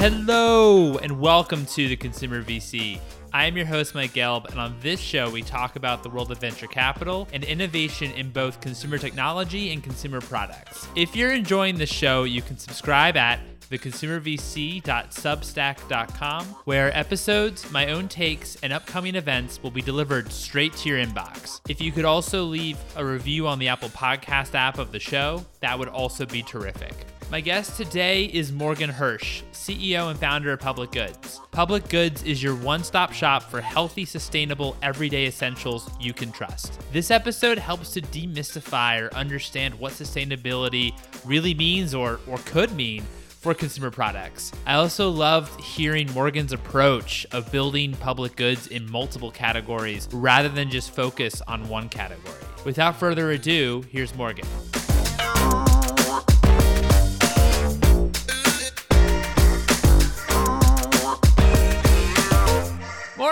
Hello, 0.00 0.96
and 0.96 1.20
welcome 1.20 1.66
to 1.66 1.86
the 1.86 1.94
Consumer 1.94 2.42
VC. 2.42 2.98
I 3.34 3.44
am 3.44 3.54
your 3.54 3.66
host, 3.66 3.94
Mike 3.94 4.14
Gelb, 4.14 4.48
and 4.48 4.58
on 4.58 4.74
this 4.80 4.98
show, 4.98 5.28
we 5.28 5.42
talk 5.42 5.76
about 5.76 6.02
the 6.02 6.08
world 6.08 6.32
of 6.32 6.38
venture 6.38 6.66
capital 6.66 7.28
and 7.34 7.44
innovation 7.44 8.10
in 8.12 8.30
both 8.30 8.62
consumer 8.62 8.96
technology 8.96 9.74
and 9.74 9.84
consumer 9.84 10.22
products. 10.22 10.88
If 10.96 11.14
you're 11.14 11.34
enjoying 11.34 11.76
the 11.76 11.84
show, 11.84 12.24
you 12.24 12.40
can 12.40 12.56
subscribe 12.56 13.18
at 13.18 13.40
theconsumervc.substack.com, 13.70 16.46
where 16.64 16.98
episodes, 16.98 17.70
my 17.70 17.90
own 17.90 18.08
takes, 18.08 18.56
and 18.62 18.72
upcoming 18.72 19.16
events 19.16 19.62
will 19.62 19.70
be 19.70 19.82
delivered 19.82 20.32
straight 20.32 20.72
to 20.76 20.88
your 20.88 20.96
inbox. 20.96 21.60
If 21.68 21.82
you 21.82 21.92
could 21.92 22.06
also 22.06 22.44
leave 22.44 22.78
a 22.96 23.04
review 23.04 23.46
on 23.46 23.58
the 23.58 23.68
Apple 23.68 23.90
Podcast 23.90 24.54
app 24.54 24.78
of 24.78 24.92
the 24.92 24.98
show, 24.98 25.44
that 25.60 25.78
would 25.78 25.88
also 25.88 26.24
be 26.24 26.42
terrific. 26.42 26.94
My 27.30 27.40
guest 27.40 27.76
today 27.76 28.24
is 28.24 28.50
Morgan 28.50 28.90
Hirsh, 28.90 29.44
CEO 29.52 30.10
and 30.10 30.18
founder 30.18 30.52
of 30.52 30.58
Public 30.58 30.90
Goods. 30.90 31.40
Public 31.52 31.88
Goods 31.88 32.24
is 32.24 32.42
your 32.42 32.56
one 32.56 32.82
stop 32.82 33.12
shop 33.12 33.44
for 33.44 33.60
healthy, 33.60 34.04
sustainable, 34.04 34.76
everyday 34.82 35.26
essentials 35.26 35.88
you 36.00 36.12
can 36.12 36.32
trust. 36.32 36.80
This 36.92 37.12
episode 37.12 37.56
helps 37.56 37.92
to 37.92 38.00
demystify 38.00 39.00
or 39.00 39.14
understand 39.14 39.78
what 39.78 39.92
sustainability 39.92 40.92
really 41.24 41.54
means 41.54 41.94
or, 41.94 42.18
or 42.26 42.38
could 42.46 42.72
mean 42.72 43.04
for 43.28 43.54
consumer 43.54 43.92
products. 43.92 44.50
I 44.66 44.74
also 44.74 45.08
loved 45.08 45.60
hearing 45.60 46.12
Morgan's 46.12 46.52
approach 46.52 47.28
of 47.30 47.52
building 47.52 47.92
public 47.92 48.34
goods 48.34 48.66
in 48.66 48.90
multiple 48.90 49.30
categories 49.30 50.08
rather 50.10 50.48
than 50.48 50.68
just 50.68 50.90
focus 50.90 51.40
on 51.46 51.68
one 51.68 51.88
category. 51.90 52.34
Without 52.64 52.96
further 52.96 53.30
ado, 53.30 53.84
here's 53.88 54.16
Morgan. 54.16 54.48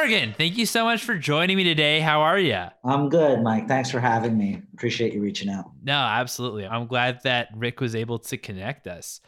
Morgan, 0.09 0.33
thank 0.33 0.56
you 0.56 0.64
so 0.64 0.84
much 0.84 1.05
for 1.05 1.19
joining 1.19 1.55
me 1.55 1.64
today. 1.64 2.01
How 2.01 2.23
are 2.23 2.39
you? 2.39 2.64
I'm 2.83 3.11
good, 3.11 3.42
Mike. 3.42 3.69
Thanks 3.69 3.91
for 3.91 4.01
having 4.01 4.39
me. 4.39 4.62
Appreciate 4.73 5.12
you 5.12 5.20
reaching 5.20 5.50
out. 5.50 5.70
No, 5.83 5.92
absolutely. 5.92 6.67
I'm 6.67 6.87
glad 6.87 7.20
that 7.25 7.48
Rick 7.55 7.83
was 7.83 7.95
able 7.95 8.19
to 8.20 8.39
connect 8.39 8.87
us. 8.87 9.20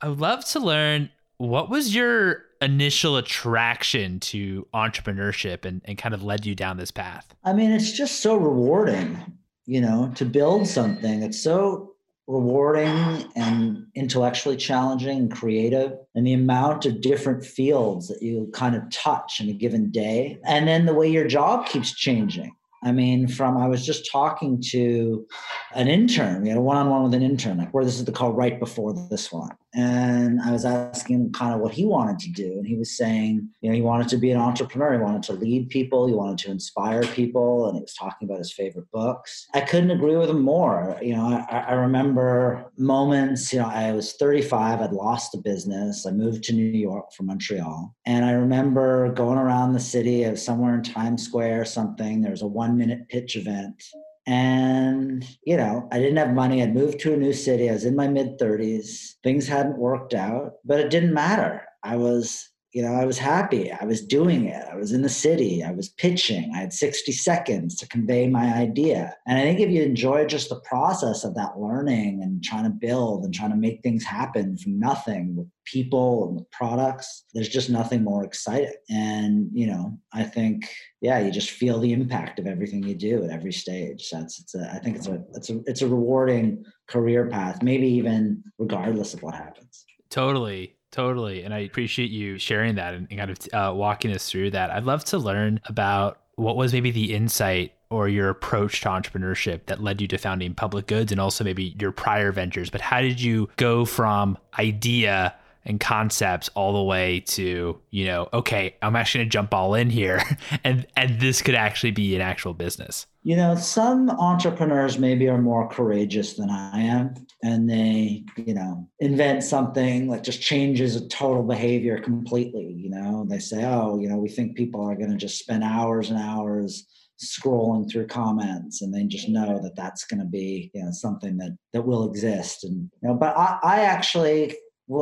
I 0.00 0.06
would 0.06 0.20
love 0.20 0.44
to 0.50 0.60
learn 0.60 1.10
what 1.38 1.68
was 1.68 1.92
your 1.92 2.44
initial 2.62 3.16
attraction 3.16 4.20
to 4.20 4.68
entrepreneurship 4.72 5.64
and, 5.64 5.82
and 5.84 5.98
kind 5.98 6.14
of 6.14 6.22
led 6.22 6.46
you 6.46 6.54
down 6.54 6.76
this 6.76 6.92
path? 6.92 7.34
I 7.42 7.52
mean, 7.52 7.72
it's 7.72 7.90
just 7.90 8.20
so 8.20 8.36
rewarding, 8.36 9.18
you 9.66 9.80
know, 9.80 10.12
to 10.14 10.24
build 10.24 10.68
something. 10.68 11.24
It's 11.24 11.42
so 11.42 11.94
rewarding 12.28 13.24
and 13.34 13.69
intellectually 14.10 14.56
challenging 14.56 15.18
and 15.18 15.30
creative 15.30 15.92
and 16.16 16.26
the 16.26 16.32
amount 16.32 16.84
of 16.84 17.00
different 17.00 17.44
fields 17.44 18.08
that 18.08 18.20
you 18.20 18.50
kind 18.52 18.74
of 18.74 18.82
touch 18.90 19.40
in 19.40 19.48
a 19.48 19.52
given 19.52 19.88
day 19.92 20.36
and 20.44 20.66
then 20.66 20.84
the 20.84 20.92
way 20.92 21.08
your 21.08 21.28
job 21.28 21.64
keeps 21.64 21.94
changing 21.94 22.52
I 22.82 22.92
mean, 22.92 23.28
from 23.28 23.58
I 23.58 23.68
was 23.68 23.84
just 23.84 24.10
talking 24.10 24.58
to 24.70 25.26
an 25.74 25.86
intern. 25.86 26.40
We 26.40 26.48
had 26.48 26.56
a 26.56 26.62
one-on-one 26.62 27.02
with 27.02 27.12
an 27.12 27.22
intern, 27.22 27.58
like 27.58 27.74
where 27.74 27.84
this 27.84 27.98
is 27.98 28.06
the 28.06 28.12
call 28.12 28.32
right 28.32 28.58
before 28.58 28.94
this 29.10 29.30
one. 29.30 29.50
And 29.72 30.40
I 30.40 30.50
was 30.50 30.64
asking 30.64 31.16
him 31.16 31.32
kind 31.32 31.54
of 31.54 31.60
what 31.60 31.72
he 31.72 31.84
wanted 31.84 32.18
to 32.20 32.30
do. 32.30 32.52
And 32.52 32.66
he 32.66 32.76
was 32.76 32.96
saying, 32.96 33.48
you 33.60 33.70
know, 33.70 33.76
he 33.76 33.82
wanted 33.82 34.08
to 34.08 34.16
be 34.16 34.30
an 34.30 34.40
entrepreneur. 34.40 34.94
He 34.94 34.98
wanted 34.98 35.22
to 35.24 35.34
lead 35.34 35.68
people. 35.68 36.06
He 36.06 36.12
wanted 36.12 36.38
to 36.38 36.50
inspire 36.50 37.02
people. 37.02 37.66
And 37.66 37.76
he 37.76 37.82
was 37.82 37.94
talking 37.94 38.28
about 38.28 38.38
his 38.38 38.52
favorite 38.52 38.90
books. 38.90 39.46
I 39.54 39.60
couldn't 39.60 39.92
agree 39.92 40.16
with 40.16 40.30
him 40.30 40.42
more. 40.42 40.98
You 41.00 41.16
know, 41.16 41.46
I, 41.50 41.58
I 41.68 41.72
remember 41.74 42.64
moments, 42.76 43.52
you 43.52 43.60
know, 43.60 43.66
I 43.66 43.92
was 43.92 44.14
35, 44.14 44.80
I'd 44.80 44.92
lost 44.92 45.34
a 45.34 45.38
business. 45.38 46.04
I 46.04 46.10
moved 46.10 46.42
to 46.44 46.52
New 46.52 46.64
York 46.64 47.12
from 47.12 47.26
Montreal. 47.26 47.94
And 48.06 48.24
I 48.24 48.32
remember 48.32 49.12
going 49.12 49.38
around 49.38 49.72
the 49.72 49.80
city 49.80 50.24
of 50.24 50.38
somewhere 50.38 50.74
in 50.74 50.82
Times 50.82 51.24
Square, 51.24 51.66
something. 51.66 52.22
There 52.22 52.30
was 52.30 52.42
a 52.42 52.46
one 52.46 52.76
minute 52.76 53.08
pitch 53.08 53.36
event. 53.36 53.82
And, 54.26 55.24
you 55.44 55.56
know, 55.56 55.88
I 55.90 55.98
didn't 55.98 56.18
have 56.18 56.32
money. 56.34 56.62
I'd 56.62 56.74
moved 56.74 57.00
to 57.00 57.14
a 57.14 57.16
new 57.16 57.32
city. 57.32 57.68
I 57.68 57.72
was 57.72 57.84
in 57.84 57.96
my 57.96 58.08
mid 58.08 58.38
30s. 58.38 59.14
Things 59.22 59.48
hadn't 59.48 59.78
worked 59.78 60.14
out, 60.14 60.54
but 60.64 60.80
it 60.80 60.90
didn't 60.90 61.14
matter. 61.14 61.62
I 61.82 61.96
was 61.96 62.49
you 62.72 62.82
know, 62.82 62.92
I 62.92 63.04
was 63.04 63.18
happy. 63.18 63.72
I 63.72 63.84
was 63.84 64.04
doing 64.04 64.44
it. 64.44 64.64
I 64.70 64.76
was 64.76 64.92
in 64.92 65.02
the 65.02 65.08
city. 65.08 65.64
I 65.64 65.72
was 65.72 65.88
pitching. 65.88 66.52
I 66.54 66.58
had 66.58 66.72
60 66.72 67.10
seconds 67.10 67.74
to 67.76 67.88
convey 67.88 68.28
my 68.28 68.54
idea. 68.54 69.16
And 69.26 69.38
I 69.38 69.42
think 69.42 69.58
if 69.58 69.70
you 69.70 69.82
enjoy 69.82 70.26
just 70.26 70.48
the 70.50 70.60
process 70.60 71.24
of 71.24 71.34
that 71.34 71.58
learning 71.58 72.22
and 72.22 72.42
trying 72.44 72.64
to 72.64 72.70
build 72.70 73.24
and 73.24 73.34
trying 73.34 73.50
to 73.50 73.56
make 73.56 73.82
things 73.82 74.04
happen 74.04 74.56
from 74.56 74.78
nothing 74.78 75.34
with 75.34 75.48
people 75.64 76.28
and 76.28 76.36
with 76.36 76.50
products, 76.52 77.24
there's 77.34 77.48
just 77.48 77.70
nothing 77.70 78.04
more 78.04 78.24
exciting. 78.24 78.72
And, 78.88 79.48
you 79.52 79.66
know, 79.66 79.98
I 80.12 80.22
think, 80.22 80.70
yeah, 81.00 81.18
you 81.18 81.32
just 81.32 81.50
feel 81.50 81.80
the 81.80 81.92
impact 81.92 82.38
of 82.38 82.46
everything 82.46 82.84
you 82.84 82.94
do 82.94 83.24
at 83.24 83.30
every 83.30 83.52
stage. 83.52 84.08
That's, 84.12 84.40
it's 84.40 84.54
a, 84.54 84.70
I 84.72 84.78
think 84.78 84.96
it's 84.96 85.08
a, 85.08 85.20
it's 85.34 85.50
a, 85.50 85.60
it's 85.66 85.82
a 85.82 85.88
rewarding 85.88 86.64
career 86.86 87.26
path, 87.26 87.64
maybe 87.64 87.88
even 87.88 88.44
regardless 88.58 89.12
of 89.12 89.24
what 89.24 89.34
happens. 89.34 89.84
Totally. 90.08 90.76
Totally. 90.90 91.44
And 91.44 91.54
I 91.54 91.58
appreciate 91.58 92.10
you 92.10 92.38
sharing 92.38 92.74
that 92.74 92.94
and, 92.94 93.08
kind 93.08 93.30
of 93.30 93.38
uh, 93.52 93.72
walking 93.74 94.12
us 94.12 94.28
through 94.28 94.50
that. 94.50 94.70
I'd 94.70 94.84
love 94.84 95.04
to 95.06 95.18
learn 95.18 95.60
about 95.66 96.18
what 96.34 96.56
was 96.56 96.72
maybe 96.72 96.90
the 96.90 97.14
insight 97.14 97.74
or 97.90 98.08
your 98.08 98.28
approach 98.28 98.80
to 98.80 98.88
entrepreneurship 98.88 99.66
that 99.66 99.82
led 99.82 100.00
you 100.00 100.08
to 100.08 100.18
founding 100.18 100.54
public 100.54 100.86
goods 100.86 101.12
and 101.12 101.20
also 101.20 101.44
maybe 101.44 101.76
your 101.78 101.92
prior 101.92 102.32
ventures. 102.32 102.70
But 102.70 102.80
how 102.80 103.00
did 103.00 103.20
you 103.20 103.48
go 103.56 103.84
from 103.84 104.38
idea 104.58 105.34
and 105.64 105.78
concepts 105.78 106.48
all 106.54 106.72
the 106.72 106.82
way 106.82 107.20
to 107.20 107.78
you 107.90 108.04
know 108.06 108.28
okay 108.32 108.74
i'm 108.82 108.96
actually 108.96 109.20
going 109.20 109.28
to 109.28 109.32
jump 109.32 109.52
all 109.52 109.74
in 109.74 109.90
here 109.90 110.22
and 110.64 110.86
and 110.96 111.20
this 111.20 111.42
could 111.42 111.54
actually 111.54 111.90
be 111.90 112.14
an 112.14 112.20
actual 112.20 112.54
business. 112.54 113.06
You 113.22 113.36
know 113.36 113.54
some 113.54 114.08
entrepreneurs 114.08 114.98
maybe 114.98 115.28
are 115.28 115.40
more 115.40 115.68
courageous 115.68 116.34
than 116.34 116.48
i 116.48 116.80
am 116.80 117.14
and 117.42 117.68
they 117.68 118.24
you 118.36 118.54
know 118.54 118.88
invent 118.98 119.44
something 119.44 120.10
that 120.10 120.24
just 120.24 120.40
changes 120.40 120.96
a 120.96 121.06
total 121.08 121.42
behavior 121.42 122.00
completely 122.00 122.74
you 122.78 122.90
know? 122.90 123.26
They 123.28 123.38
say 123.38 123.64
oh 123.64 123.98
you 124.00 124.08
know 124.08 124.16
we 124.16 124.28
think 124.28 124.56
people 124.56 124.82
are 124.82 124.96
going 124.96 125.10
to 125.10 125.16
just 125.16 125.38
spend 125.38 125.62
hours 125.62 126.10
and 126.10 126.18
hours 126.18 126.86
scrolling 127.22 127.90
through 127.90 128.06
comments 128.06 128.80
and 128.80 128.94
they 128.94 129.04
just 129.04 129.28
know 129.28 129.60
that 129.62 129.76
that's 129.76 130.06
going 130.06 130.20
to 130.20 130.26
be 130.26 130.70
you 130.72 130.82
know 130.82 130.90
something 130.90 131.36
that 131.36 131.54
that 131.74 131.82
will 131.82 132.08
exist 132.08 132.64
and 132.64 132.90
you 133.02 133.08
know 133.08 133.14
but 133.14 133.36
i, 133.36 133.58
I 133.62 133.80
actually 133.82 134.56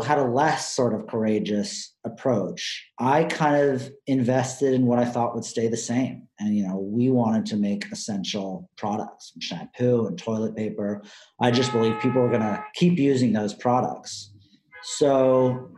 had 0.05 0.19
a 0.19 0.25
less 0.25 0.75
sort 0.75 0.95
of 0.95 1.07
courageous 1.07 1.95
approach. 2.05 2.87
I 2.99 3.25
kind 3.25 3.71
of 3.71 3.91
invested 4.07 4.75
in 4.75 4.87
what 4.87 4.99
I 4.99 5.05
thought 5.05 5.35
would 5.35 5.45
stay 5.45 5.69
the 5.69 5.77
same. 5.77 6.29
And, 6.39 6.55
you 6.55 6.67
know, 6.67 6.79
we 6.79 7.11
wanted 7.11 7.47
to 7.47 7.57
make 7.57 7.91
essential 7.91 8.69
products, 8.77 9.33
shampoo 9.41 10.07
and 10.07 10.19
toilet 10.19 10.55
paper. 10.55 11.03
I 11.41 11.51
just 11.51 11.73
believe 11.73 11.99
people 12.01 12.23
are 12.23 12.29
going 12.29 12.43
to 12.43 12.63
keep 12.75 12.99
using 12.99 13.33
those 13.33 13.55
products. 13.55 14.33
So, 14.83 15.71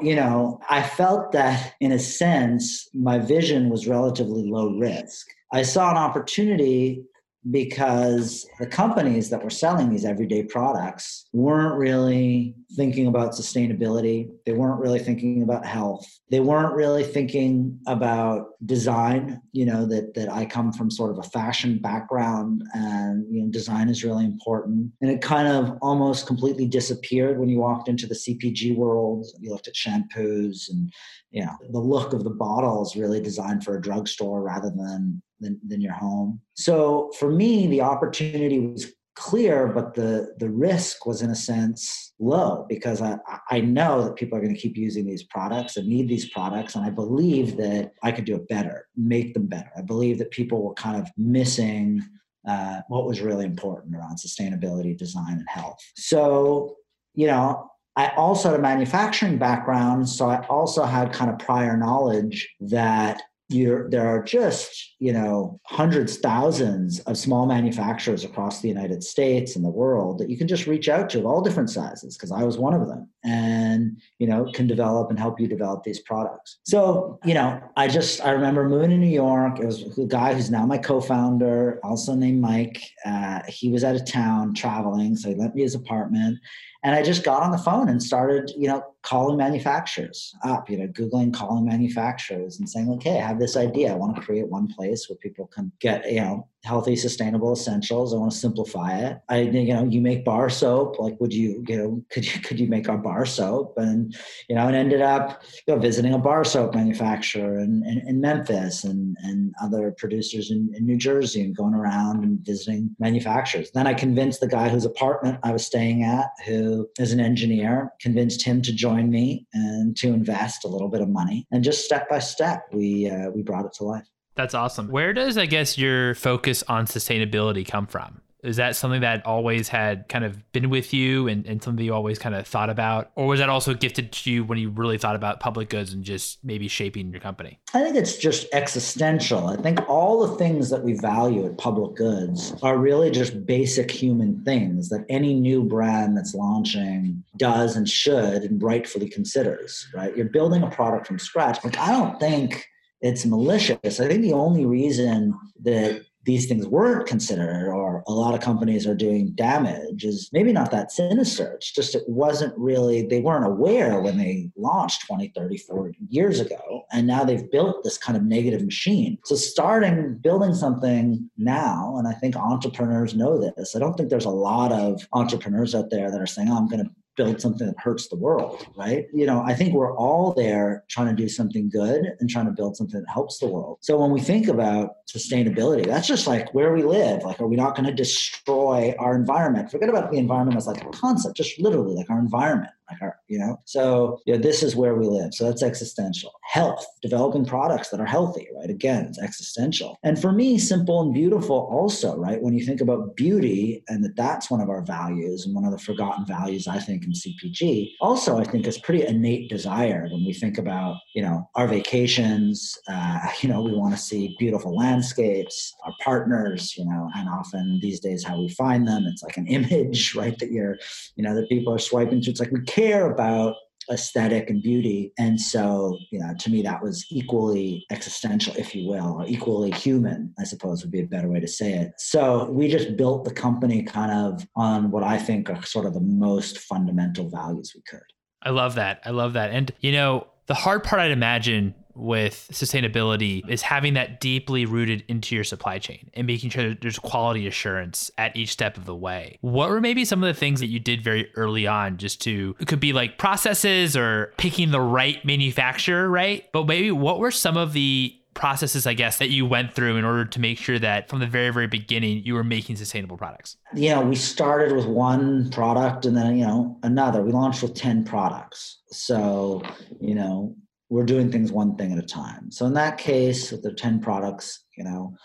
you 0.00 0.14
know, 0.14 0.60
I 0.70 0.82
felt 0.82 1.32
that 1.32 1.74
in 1.80 1.92
a 1.92 1.98
sense, 1.98 2.88
my 2.94 3.18
vision 3.18 3.68
was 3.68 3.86
relatively 3.86 4.48
low 4.48 4.70
risk. 4.78 5.26
I 5.52 5.62
saw 5.62 5.90
an 5.90 5.96
opportunity 5.96 7.04
because 7.50 8.46
the 8.58 8.66
companies 8.66 9.30
that 9.30 9.42
were 9.42 9.50
selling 9.50 9.90
these 9.90 10.04
everyday 10.04 10.42
products 10.42 11.26
weren't 11.32 11.76
really 11.76 12.54
thinking 12.76 13.06
about 13.06 13.32
sustainability. 13.32 14.28
They 14.44 14.52
weren't 14.52 14.80
really 14.80 14.98
thinking 14.98 15.42
about 15.42 15.64
health. 15.64 16.06
They 16.30 16.40
weren't 16.40 16.74
really 16.74 17.02
thinking 17.02 17.80
about 17.86 18.48
design, 18.66 19.40
you 19.52 19.64
know, 19.64 19.86
that, 19.86 20.14
that 20.14 20.30
I 20.30 20.44
come 20.44 20.72
from 20.72 20.90
sort 20.90 21.10
of 21.10 21.18
a 21.18 21.28
fashion 21.30 21.78
background 21.78 22.62
and, 22.74 23.24
you 23.32 23.42
know, 23.42 23.50
design 23.50 23.88
is 23.88 24.04
really 24.04 24.24
important. 24.24 24.92
And 25.00 25.10
it 25.10 25.22
kind 25.22 25.48
of 25.48 25.78
almost 25.80 26.26
completely 26.26 26.66
disappeared 26.66 27.40
when 27.40 27.48
you 27.48 27.58
walked 27.58 27.88
into 27.88 28.06
the 28.06 28.14
CPG 28.14 28.76
world. 28.76 29.26
You 29.40 29.50
looked 29.50 29.68
at 29.68 29.74
shampoos 29.74 30.68
and, 30.68 30.92
you 31.30 31.44
know, 31.44 31.52
the 31.70 31.80
look 31.80 32.12
of 32.12 32.24
the 32.24 32.30
bottle 32.30 32.82
is 32.82 32.96
really 32.96 33.20
designed 33.20 33.64
for 33.64 33.76
a 33.76 33.80
drugstore 33.80 34.42
rather 34.42 34.70
than 34.70 35.22
than, 35.40 35.60
than 35.66 35.80
your 35.80 35.92
home. 35.92 36.40
So 36.54 37.10
for 37.18 37.30
me, 37.30 37.66
the 37.66 37.82
opportunity 37.82 38.58
was 38.58 38.86
clear, 39.16 39.66
but 39.68 39.94
the 39.94 40.34
the 40.38 40.50
risk 40.50 41.06
was 41.06 41.22
in 41.22 41.30
a 41.30 41.34
sense 41.34 42.12
low 42.18 42.66
because 42.68 43.02
I, 43.02 43.18
I 43.50 43.60
know 43.60 44.04
that 44.04 44.16
people 44.16 44.38
are 44.38 44.40
going 44.40 44.54
to 44.54 44.60
keep 44.60 44.76
using 44.76 45.06
these 45.06 45.24
products 45.24 45.76
and 45.76 45.88
need 45.88 46.08
these 46.08 46.30
products. 46.30 46.74
And 46.74 46.84
I 46.84 46.90
believe 46.90 47.56
that 47.56 47.92
I 48.02 48.12
could 48.12 48.24
do 48.24 48.36
it 48.36 48.48
better, 48.48 48.86
make 48.96 49.34
them 49.34 49.46
better. 49.46 49.70
I 49.76 49.82
believe 49.82 50.18
that 50.18 50.30
people 50.30 50.62
were 50.62 50.74
kind 50.74 51.00
of 51.00 51.10
missing 51.16 52.02
uh, 52.48 52.80
what 52.88 53.06
was 53.06 53.20
really 53.20 53.44
important 53.44 53.96
around 53.96 54.16
sustainability, 54.16 54.96
design, 54.96 55.32
and 55.32 55.48
health. 55.48 55.78
So, 55.96 56.76
you 57.14 57.26
know, 57.26 57.70
I 57.96 58.08
also 58.10 58.50
had 58.50 58.60
a 58.60 58.62
manufacturing 58.62 59.38
background, 59.38 60.08
so 60.08 60.28
I 60.28 60.46
also 60.46 60.84
had 60.84 61.12
kind 61.12 61.30
of 61.30 61.38
prior 61.38 61.76
knowledge 61.76 62.48
that 62.60 63.22
you're, 63.48 63.88
there 63.90 64.06
are 64.06 64.22
just 64.22 64.94
you 64.98 65.12
know 65.12 65.60
hundreds 65.64 66.18
thousands 66.18 67.00
of 67.00 67.16
small 67.16 67.46
manufacturers 67.46 68.24
across 68.24 68.60
the 68.60 68.68
united 68.68 69.04
states 69.04 69.54
and 69.54 69.64
the 69.64 69.70
world 69.70 70.18
that 70.18 70.28
you 70.28 70.36
can 70.36 70.48
just 70.48 70.66
reach 70.66 70.88
out 70.88 71.08
to 71.08 71.18
of 71.18 71.26
all 71.26 71.40
different 71.40 71.70
sizes 71.70 72.16
because 72.16 72.32
i 72.32 72.42
was 72.42 72.58
one 72.58 72.74
of 72.74 72.88
them 72.88 73.08
and 73.26 74.00
you 74.18 74.26
know 74.26 74.50
can 74.54 74.66
develop 74.66 75.10
and 75.10 75.18
help 75.18 75.40
you 75.40 75.48
develop 75.48 75.82
these 75.82 76.00
products. 76.00 76.58
So 76.64 77.18
you 77.24 77.34
know 77.34 77.60
i 77.76 77.88
just 77.88 78.24
i 78.24 78.30
remember 78.30 78.68
moving 78.68 78.90
to 78.90 78.96
new 78.96 79.06
york. 79.06 79.58
It 79.58 79.66
was 79.66 79.98
a 79.98 80.06
guy 80.06 80.32
who's 80.32 80.50
now 80.50 80.64
my 80.64 80.78
co-founder 80.78 81.80
also 81.82 82.14
named 82.14 82.40
mike. 82.40 82.80
Uh, 83.04 83.40
he 83.48 83.70
was 83.70 83.84
out 83.84 83.96
of 83.96 84.06
town 84.06 84.54
traveling 84.54 85.16
so 85.16 85.28
he 85.28 85.34
lent 85.34 85.54
me 85.54 85.62
his 85.62 85.74
apartment 85.74 86.38
and 86.82 86.94
I 86.94 87.02
just 87.02 87.24
got 87.24 87.42
on 87.42 87.50
the 87.50 87.58
phone 87.58 87.88
and 87.88 88.02
started, 88.02 88.52
you 88.56 88.68
know, 88.68 88.84
calling 89.02 89.36
manufacturers 89.36 90.34
up, 90.42 90.68
you 90.68 90.76
know, 90.76 90.88
Googling 90.88 91.32
calling 91.32 91.64
manufacturers 91.64 92.58
and 92.58 92.68
saying, 92.68 92.88
like, 92.88 93.02
hey, 93.02 93.20
I 93.20 93.26
have 93.26 93.38
this 93.38 93.56
idea. 93.56 93.92
I 93.92 93.96
want 93.96 94.16
to 94.16 94.22
create 94.22 94.48
one 94.48 94.66
place 94.66 95.08
where 95.08 95.16
people 95.16 95.46
can 95.46 95.70
get, 95.80 96.10
you 96.10 96.20
know, 96.20 96.48
healthy, 96.64 96.96
sustainable 96.96 97.52
essentials. 97.52 98.12
I 98.12 98.16
want 98.16 98.32
to 98.32 98.36
simplify 98.36 98.98
it. 98.98 99.18
I, 99.28 99.42
you 99.42 99.72
know, 99.72 99.84
you 99.84 100.00
make 100.00 100.24
bar 100.24 100.50
soap. 100.50 100.98
Like, 100.98 101.20
would 101.20 101.32
you, 101.32 101.64
you 101.68 101.76
know, 101.76 102.04
could 102.10 102.26
you, 102.26 102.40
could 102.40 102.58
you 102.58 102.66
make 102.66 102.88
our 102.88 102.98
bar 102.98 103.24
soap? 103.24 103.74
And, 103.76 104.12
you 104.48 104.56
know, 104.56 104.66
and 104.66 104.74
ended 104.74 105.00
up, 105.00 105.44
you 105.68 105.74
know, 105.74 105.80
visiting 105.80 106.12
a 106.12 106.18
bar 106.18 106.42
soap 106.42 106.74
manufacturer 106.74 107.60
in, 107.60 107.84
in, 107.86 108.08
in 108.08 108.20
Memphis 108.20 108.82
and, 108.82 109.16
and 109.22 109.54
other 109.62 109.94
producers 109.96 110.50
in, 110.50 110.72
in 110.74 110.84
New 110.84 110.96
Jersey 110.96 111.42
and 111.42 111.56
going 111.56 111.74
around 111.74 112.24
and 112.24 112.40
visiting 112.44 112.96
manufacturers. 112.98 113.70
Then 113.70 113.86
I 113.86 113.94
convinced 113.94 114.40
the 114.40 114.48
guy 114.48 114.68
whose 114.68 114.84
apartment 114.84 115.38
I 115.44 115.52
was 115.52 115.64
staying 115.64 116.02
at, 116.02 116.30
who 116.44 116.75
is 116.98 117.12
an 117.12 117.20
engineer, 117.20 117.92
convinced 118.00 118.44
him 118.44 118.62
to 118.62 118.72
join 118.72 119.10
me 119.10 119.46
and 119.52 119.96
to 119.98 120.08
invest 120.08 120.64
a 120.64 120.68
little 120.68 120.88
bit 120.88 121.00
of 121.00 121.08
money. 121.08 121.46
And 121.50 121.64
just 121.64 121.84
step 121.84 122.08
by 122.08 122.18
step, 122.18 122.64
we, 122.72 123.08
uh, 123.08 123.30
we 123.30 123.42
brought 123.42 123.64
it 123.64 123.72
to 123.74 123.84
life. 123.84 124.06
That's 124.34 124.54
awesome. 124.54 124.88
Where 124.88 125.12
does, 125.12 125.38
I 125.38 125.46
guess, 125.46 125.78
your 125.78 126.14
focus 126.14 126.62
on 126.68 126.86
sustainability 126.86 127.66
come 127.66 127.86
from? 127.86 128.20
Is 128.46 128.56
that 128.56 128.76
something 128.76 129.00
that 129.00 129.26
always 129.26 129.68
had 129.68 130.08
kind 130.08 130.24
of 130.24 130.52
been 130.52 130.70
with 130.70 130.94
you 130.94 131.26
and, 131.26 131.44
and 131.46 131.62
something 131.62 131.84
you 131.84 131.92
always 131.92 132.18
kind 132.18 132.34
of 132.34 132.46
thought 132.46 132.70
about? 132.70 133.10
Or 133.16 133.26
was 133.26 133.40
that 133.40 133.48
also 133.48 133.74
gifted 133.74 134.12
to 134.12 134.30
you 134.30 134.44
when 134.44 134.58
you 134.58 134.70
really 134.70 134.98
thought 134.98 135.16
about 135.16 135.40
public 135.40 135.68
goods 135.68 135.92
and 135.92 136.04
just 136.04 136.38
maybe 136.44 136.68
shaping 136.68 137.10
your 137.10 137.20
company? 137.20 137.58
I 137.74 137.82
think 137.82 137.96
it's 137.96 138.16
just 138.16 138.46
existential. 138.52 139.48
I 139.48 139.56
think 139.56 139.80
all 139.88 140.26
the 140.26 140.36
things 140.36 140.70
that 140.70 140.82
we 140.84 140.94
value 140.94 141.44
at 141.46 141.58
public 141.58 141.96
goods 141.96 142.54
are 142.62 142.78
really 142.78 143.10
just 143.10 143.44
basic 143.46 143.90
human 143.90 144.44
things 144.44 144.88
that 144.90 145.04
any 145.08 145.34
new 145.34 145.64
brand 145.64 146.16
that's 146.16 146.34
launching 146.34 147.24
does 147.36 147.76
and 147.76 147.88
should 147.88 148.42
and 148.42 148.62
rightfully 148.62 149.08
considers, 149.08 149.88
right? 149.92 150.16
You're 150.16 150.26
building 150.26 150.62
a 150.62 150.70
product 150.70 151.06
from 151.08 151.18
scratch. 151.18 151.62
Like, 151.64 151.78
I 151.78 151.90
don't 151.90 152.18
think 152.20 152.66
it's 153.00 153.26
malicious. 153.26 154.00
I 154.00 154.08
think 154.08 154.22
the 154.22 154.32
only 154.32 154.64
reason 154.64 155.38
that 155.62 156.02
these 156.26 156.46
things 156.46 156.66
weren't 156.66 157.06
considered 157.06 157.72
or 157.72 158.02
a 158.08 158.12
lot 158.12 158.34
of 158.34 158.40
companies 158.40 158.86
are 158.86 158.96
doing 158.96 159.30
damage 159.36 160.04
is 160.04 160.28
maybe 160.32 160.52
not 160.52 160.72
that 160.72 160.90
sinister. 160.90 161.52
It's 161.52 161.70
just 161.70 161.94
it 161.94 162.02
wasn't 162.08 162.52
really, 162.58 163.06
they 163.06 163.20
weren't 163.20 163.46
aware 163.46 164.00
when 164.00 164.18
they 164.18 164.50
launched 164.56 165.06
20, 165.06 165.32
30, 165.36 165.56
40 165.56 165.96
years 166.08 166.40
ago. 166.40 166.84
And 166.92 167.06
now 167.06 167.22
they've 167.22 167.50
built 167.50 167.84
this 167.84 167.96
kind 167.96 168.16
of 168.16 168.24
negative 168.24 168.62
machine. 168.62 169.18
So 169.24 169.36
starting 169.36 170.18
building 170.18 170.52
something 170.52 171.30
now, 171.38 171.94
and 171.96 172.08
I 172.08 172.12
think 172.12 172.34
entrepreneurs 172.34 173.14
know 173.14 173.38
this, 173.38 173.76
I 173.76 173.78
don't 173.78 173.94
think 173.94 174.10
there's 174.10 174.24
a 174.24 174.30
lot 174.30 174.72
of 174.72 175.06
entrepreneurs 175.12 175.76
out 175.76 175.90
there 175.90 176.10
that 176.10 176.20
are 176.20 176.26
saying, 176.26 176.48
oh, 176.50 176.56
I'm 176.56 176.68
going 176.68 176.84
to 176.84 176.90
build 177.16 177.40
something 177.40 177.66
that 177.66 177.78
hurts 177.78 178.08
the 178.08 178.16
world, 178.16 178.66
right? 178.76 179.06
You 179.12 179.26
know, 179.26 179.42
I 179.44 179.54
think 179.54 179.74
we're 179.74 179.96
all 179.96 180.32
there 180.34 180.84
trying 180.88 181.14
to 181.14 181.20
do 181.20 181.28
something 181.28 181.68
good 181.68 182.04
and 182.20 182.28
trying 182.30 182.46
to 182.46 182.52
build 182.52 182.76
something 182.76 183.00
that 183.00 183.10
helps 183.10 183.38
the 183.38 183.46
world. 183.46 183.78
So 183.80 183.98
when 183.98 184.10
we 184.10 184.20
think 184.20 184.48
about 184.48 184.90
sustainability, 185.08 185.86
that's 185.86 186.06
just 186.06 186.26
like 186.26 186.52
where 186.54 186.72
we 186.72 186.82
live. 186.82 187.24
Like, 187.24 187.40
are 187.40 187.46
we 187.46 187.56
not 187.56 187.74
going 187.74 187.86
to 187.86 187.94
destroy 187.94 188.94
our 188.98 189.14
environment? 189.14 189.70
Forget 189.70 189.88
about 189.88 190.10
the 190.10 190.18
environment 190.18 190.56
as 190.56 190.66
like 190.66 190.82
a 190.84 190.88
concept, 190.90 191.36
just 191.36 191.58
literally 191.60 191.94
like 191.94 192.10
our 192.10 192.18
environment 192.18 192.70
our, 193.00 193.16
you 193.28 193.38
know? 193.38 193.60
So 193.64 194.20
you 194.26 194.34
know, 194.34 194.40
this 194.40 194.62
is 194.62 194.76
where 194.76 194.94
we 194.94 195.06
live. 195.06 195.34
So 195.34 195.44
that's 195.44 195.62
existential. 195.62 196.32
Health 196.44 196.84
developing 197.02 197.44
products 197.44 197.90
that 197.90 198.00
are 198.00 198.06
healthy 198.06 198.48
right? 198.56 198.70
Again 198.70 199.06
it's 199.06 199.20
existential. 199.20 199.98
And 200.02 200.20
for 200.20 200.32
me 200.32 200.58
simple 200.58 201.00
and 201.02 201.12
beautiful 201.12 201.68
also 201.70 202.16
right? 202.16 202.40
When 202.40 202.54
you 202.54 202.64
think 202.64 202.80
about 202.80 203.16
beauty 203.16 203.82
and 203.88 204.04
that 204.04 204.16
that's 204.16 204.50
one 204.50 204.60
of 204.60 204.68
our 204.68 204.82
values 204.82 205.46
and 205.46 205.54
one 205.54 205.64
of 205.64 205.72
the 205.72 205.78
forgotten 205.78 206.24
values 206.26 206.66
i 206.68 206.78
think 206.78 207.04
in 207.04 207.12
cpg 207.12 207.90
also 208.00 208.38
i 208.38 208.44
think 208.44 208.66
is 208.66 208.78
pretty 208.78 209.06
innate 209.06 209.48
desire 209.48 210.08
when 210.10 210.24
we 210.24 210.32
think 210.32 210.58
about 210.58 210.96
you 211.14 211.22
know 211.22 211.48
our 211.54 211.66
vacations 211.66 212.78
uh, 212.88 213.28
you 213.40 213.48
know 213.48 213.62
we 213.62 213.72
want 213.72 213.94
to 213.94 214.00
see 214.00 214.36
beautiful 214.38 214.76
landscapes 214.76 215.74
our 215.84 215.94
partners 216.02 216.74
you 216.76 216.84
know 216.84 217.08
and 217.16 217.28
often 217.28 217.78
these 217.82 218.00
days 218.00 218.24
how 218.24 218.38
we 218.40 218.48
find 218.50 218.86
them 218.86 219.04
it's 219.06 219.22
like 219.22 219.36
an 219.36 219.46
image 219.46 220.14
right 220.20 220.38
that 220.38 220.50
you're 220.50 220.76
you 221.16 221.24
know 221.24 221.34
that 221.34 221.48
people 221.48 221.72
are 221.72 221.78
swiping 221.78 222.20
through. 222.20 222.32
It's 222.32 222.40
like 222.40 222.50
we 222.50 222.62
care 222.76 223.10
about 223.10 223.56
aesthetic 223.90 224.50
and 224.50 224.62
beauty. 224.62 225.12
And 225.18 225.40
so, 225.40 225.96
you 226.10 226.18
know, 226.18 226.34
to 226.40 226.50
me, 226.50 226.60
that 226.62 226.82
was 226.82 227.06
equally 227.10 227.86
existential, 227.90 228.54
if 228.56 228.74
you 228.74 228.88
will, 228.88 229.20
or 229.20 229.26
equally 229.26 229.70
human, 229.70 230.34
I 230.38 230.44
suppose 230.44 230.82
would 230.82 230.90
be 230.90 231.00
a 231.00 231.06
better 231.06 231.28
way 231.28 231.40
to 231.40 231.48
say 231.48 231.72
it. 231.74 231.92
So 231.98 232.50
we 232.50 232.68
just 232.68 232.96
built 232.96 233.24
the 233.24 233.32
company 233.32 233.82
kind 233.82 234.12
of 234.12 234.46
on 234.56 234.90
what 234.90 235.04
I 235.04 235.18
think 235.18 235.48
are 235.48 235.62
sort 235.64 235.86
of 235.86 235.94
the 235.94 236.00
most 236.00 236.58
fundamental 236.58 237.30
values 237.30 237.72
we 237.74 237.82
could. 237.88 238.02
I 238.42 238.50
love 238.50 238.74
that. 238.74 239.00
I 239.04 239.10
love 239.10 239.32
that. 239.34 239.50
And, 239.52 239.72
you 239.80 239.92
know, 239.92 240.26
the 240.46 240.54
hard 240.54 240.84
part 240.84 241.00
I'd 241.00 241.12
imagine 241.12 241.74
with 241.96 242.48
sustainability 242.52 243.48
is 243.48 243.62
having 243.62 243.94
that 243.94 244.20
deeply 244.20 244.66
rooted 244.66 245.04
into 245.08 245.34
your 245.34 245.44
supply 245.44 245.78
chain 245.78 246.10
and 246.14 246.26
making 246.26 246.50
sure 246.50 246.68
that 246.68 246.80
there's 246.80 246.98
quality 246.98 247.46
assurance 247.46 248.10
at 248.18 248.36
each 248.36 248.50
step 248.50 248.76
of 248.76 248.84
the 248.84 248.94
way. 248.94 249.38
What 249.40 249.70
were 249.70 249.80
maybe 249.80 250.04
some 250.04 250.22
of 250.22 250.26
the 250.26 250.38
things 250.38 250.60
that 250.60 250.66
you 250.66 250.78
did 250.78 251.02
very 251.02 251.30
early 251.36 251.66
on 251.66 251.96
just 251.96 252.20
to, 252.22 252.54
it 252.60 252.68
could 252.68 252.80
be 252.80 252.92
like 252.92 253.18
processes 253.18 253.96
or 253.96 254.32
picking 254.36 254.70
the 254.70 254.80
right 254.80 255.24
manufacturer, 255.24 256.08
right? 256.08 256.44
But 256.52 256.66
maybe 256.66 256.90
what 256.90 257.18
were 257.18 257.30
some 257.30 257.56
of 257.56 257.72
the 257.72 258.14
processes, 258.36 258.86
I 258.86 258.94
guess, 258.94 259.18
that 259.18 259.30
you 259.30 259.46
went 259.46 259.72
through 259.72 259.96
in 259.96 260.04
order 260.04 260.24
to 260.24 260.40
make 260.40 260.58
sure 260.58 260.78
that 260.78 261.08
from 261.08 261.18
the 261.18 261.26
very, 261.26 261.50
very 261.50 261.66
beginning, 261.66 262.22
you 262.24 262.34
were 262.34 262.44
making 262.44 262.76
sustainable 262.76 263.16
products? 263.16 263.56
Know, 263.74 264.02
we 264.02 264.14
started 264.14 264.76
with 264.76 264.86
one 264.86 265.50
product 265.50 266.06
and 266.06 266.16
then, 266.16 266.36
you 266.36 266.46
know, 266.46 266.78
another. 266.84 267.22
We 267.22 267.32
launched 267.32 267.62
with 267.62 267.74
10 267.74 268.04
products. 268.04 268.82
So, 268.90 269.62
you 270.00 270.14
know, 270.14 270.54
we're 270.88 271.04
doing 271.04 271.30
things 271.30 271.50
one 271.50 271.76
thing 271.76 271.92
at 271.92 271.98
a 271.98 272.06
time. 272.06 272.50
So 272.50 272.66
in 272.66 272.74
that 272.74 272.98
case, 272.98 273.50
with 273.50 273.62
the 273.62 273.72
10 273.72 274.00
products, 274.00 274.64
you 274.76 274.84
know, 274.84 275.16